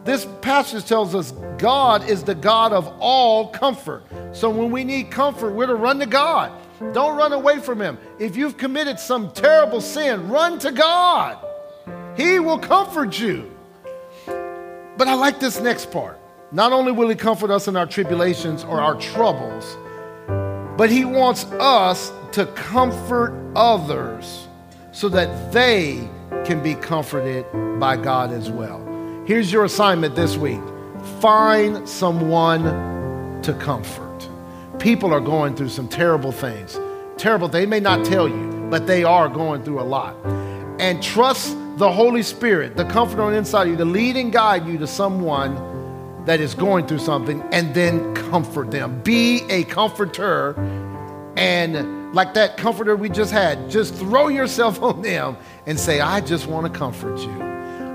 This 0.04 0.26
passage 0.40 0.86
tells 0.86 1.14
us 1.14 1.32
God 1.58 2.08
is 2.08 2.24
the 2.24 2.34
God 2.34 2.72
of 2.72 2.88
all 2.98 3.48
comfort. 3.48 4.04
So 4.32 4.48
when 4.48 4.70
we 4.70 4.84
need 4.84 5.10
comfort, 5.10 5.52
we're 5.52 5.66
to 5.66 5.74
run 5.74 5.98
to 5.98 6.06
God. 6.06 6.50
Don't 6.92 7.16
run 7.16 7.32
away 7.32 7.58
from 7.58 7.80
Him. 7.80 7.98
If 8.18 8.36
you've 8.36 8.56
committed 8.56 8.98
some 8.98 9.30
terrible 9.32 9.80
sin, 9.80 10.28
run 10.28 10.58
to 10.58 10.72
God. 10.72 11.38
He 12.16 12.38
will 12.38 12.58
comfort 12.58 13.18
you. 13.18 13.50
But 14.26 15.08
I 15.08 15.14
like 15.14 15.40
this 15.40 15.60
next 15.60 15.90
part. 15.90 16.18
Not 16.50 16.72
only 16.72 16.92
will 16.92 17.08
He 17.08 17.14
comfort 17.14 17.50
us 17.50 17.68
in 17.68 17.76
our 17.76 17.86
tribulations 17.86 18.64
or 18.64 18.80
our 18.80 18.94
troubles, 18.96 19.76
but 20.76 20.90
He 20.90 21.04
wants 21.04 21.44
us 21.44 22.12
to 22.32 22.46
comfort 22.46 23.32
others 23.56 24.48
so 24.90 25.08
that 25.08 25.52
they 25.52 26.08
can 26.44 26.62
be 26.62 26.74
comforted 26.74 27.46
by 27.78 27.96
God 27.96 28.32
as 28.32 28.50
well. 28.50 28.80
Here's 29.26 29.52
your 29.52 29.64
assignment 29.64 30.14
this 30.14 30.36
week 30.36 30.60
find 31.20 31.88
someone 31.88 32.62
to 33.42 33.54
comfort 33.54 34.11
people 34.82 35.14
are 35.14 35.20
going 35.20 35.54
through 35.54 35.68
some 35.68 35.86
terrible 35.86 36.32
things. 36.32 36.78
Terrible, 37.16 37.46
they 37.46 37.66
may 37.66 37.78
not 37.78 38.04
tell 38.04 38.28
you, 38.28 38.66
but 38.68 38.88
they 38.88 39.04
are 39.04 39.28
going 39.28 39.62
through 39.62 39.80
a 39.80 39.84
lot. 39.84 40.16
And 40.80 41.00
trust 41.00 41.56
the 41.76 41.90
Holy 41.90 42.22
Spirit, 42.22 42.76
the 42.76 42.84
comforter 42.86 43.22
on 43.22 43.30
the 43.30 43.38
inside 43.38 43.64
of 43.64 43.68
you, 43.68 43.76
to 43.76 43.84
lead 43.84 44.16
and 44.16 44.32
guide 44.32 44.66
you 44.66 44.78
to 44.78 44.86
someone 44.88 46.24
that 46.24 46.40
is 46.40 46.54
going 46.54 46.88
through 46.88 46.98
something 46.98 47.42
and 47.52 47.72
then 47.74 48.12
comfort 48.14 48.72
them. 48.72 49.00
Be 49.02 49.42
a 49.48 49.62
comforter 49.64 50.54
and 51.36 52.12
like 52.12 52.34
that 52.34 52.56
comforter 52.56 52.96
we 52.96 53.08
just 53.08 53.30
had, 53.30 53.70
just 53.70 53.94
throw 53.94 54.28
yourself 54.28 54.82
on 54.82 55.00
them 55.00 55.36
and 55.66 55.78
say, 55.78 56.00
I 56.00 56.20
just 56.20 56.48
want 56.48 56.70
to 56.70 56.76
comfort 56.76 57.20
you. 57.20 57.42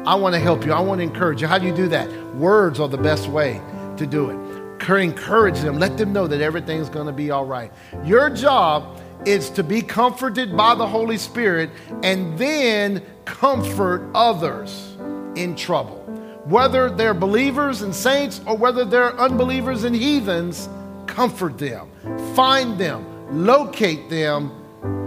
I 0.06 0.16
want 0.16 0.36
to 0.36 0.40
help 0.40 0.66
you. 0.66 0.72
I 0.72 0.80
want 0.80 1.00
to 1.00 1.04
encourage 1.04 1.42
you. 1.42 1.48
How 1.48 1.58
do 1.58 1.68
you 1.68 1.76
do 1.76 1.90
that? 1.90 2.10
Words 2.36 2.80
are 2.80 2.88
the 2.88 2.98
best 2.98 3.28
way 3.28 3.62
to 3.98 4.08
do 4.08 4.30
it. 4.30 4.47
Encourage 4.80 5.60
them. 5.60 5.80
Let 5.80 5.98
them 5.98 6.14
know 6.14 6.28
that 6.28 6.42
everything's 6.42 6.90
going 6.90 7.08
to 7.08 7.14
be 7.14 7.32
all 7.32 7.46
right. 7.46 7.72
Your 8.04 8.30
job 8.30 9.02
is 9.26 9.50
to 9.52 9.64
be 9.64 9.82
comforted 9.82 10.56
by 10.56 10.76
the 10.76 10.88
Holy 10.88 11.18
Spirit 11.18 11.70
and 12.04 12.38
then 12.38 13.04
comfort 13.26 14.10
others 14.16 14.96
in 15.36 15.56
trouble. 15.56 15.98
Whether 16.46 16.90
they're 16.90 17.14
believers 17.14 17.82
and 17.82 17.94
saints 17.94 18.40
or 18.46 18.56
whether 18.56 18.86
they're 18.86 19.20
unbelievers 19.20 19.84
and 19.84 19.96
heathens, 19.96 20.70
comfort 21.06 21.58
them. 21.58 21.90
Find 22.36 22.78
them 22.78 23.06
locate 23.32 24.10
them 24.10 24.52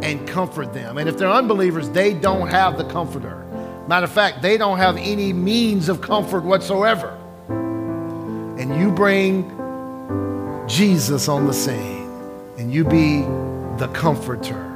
and 0.02 0.26
comfort 0.26 0.72
them. 0.72 0.98
And 0.98 1.08
if 1.08 1.16
they're 1.16 1.30
unbelievers, 1.30 1.88
they 1.90 2.14
don't 2.14 2.48
have 2.48 2.76
the 2.76 2.84
comforter. 2.84 3.46
Matter 3.86 4.04
of 4.04 4.12
fact, 4.12 4.42
they 4.42 4.56
don't 4.56 4.78
have 4.78 4.96
any 4.96 5.32
means 5.32 5.88
of 5.88 6.00
comfort 6.00 6.44
whatsoever. 6.44 7.16
And 7.48 8.76
you 8.78 8.90
bring 8.90 9.56
Jesus 10.70 11.28
on 11.28 11.46
the 11.48 11.52
scene, 11.52 12.08
and 12.56 12.72
you 12.72 12.84
be 12.84 13.22
the 13.76 13.90
comforter. 13.92 14.68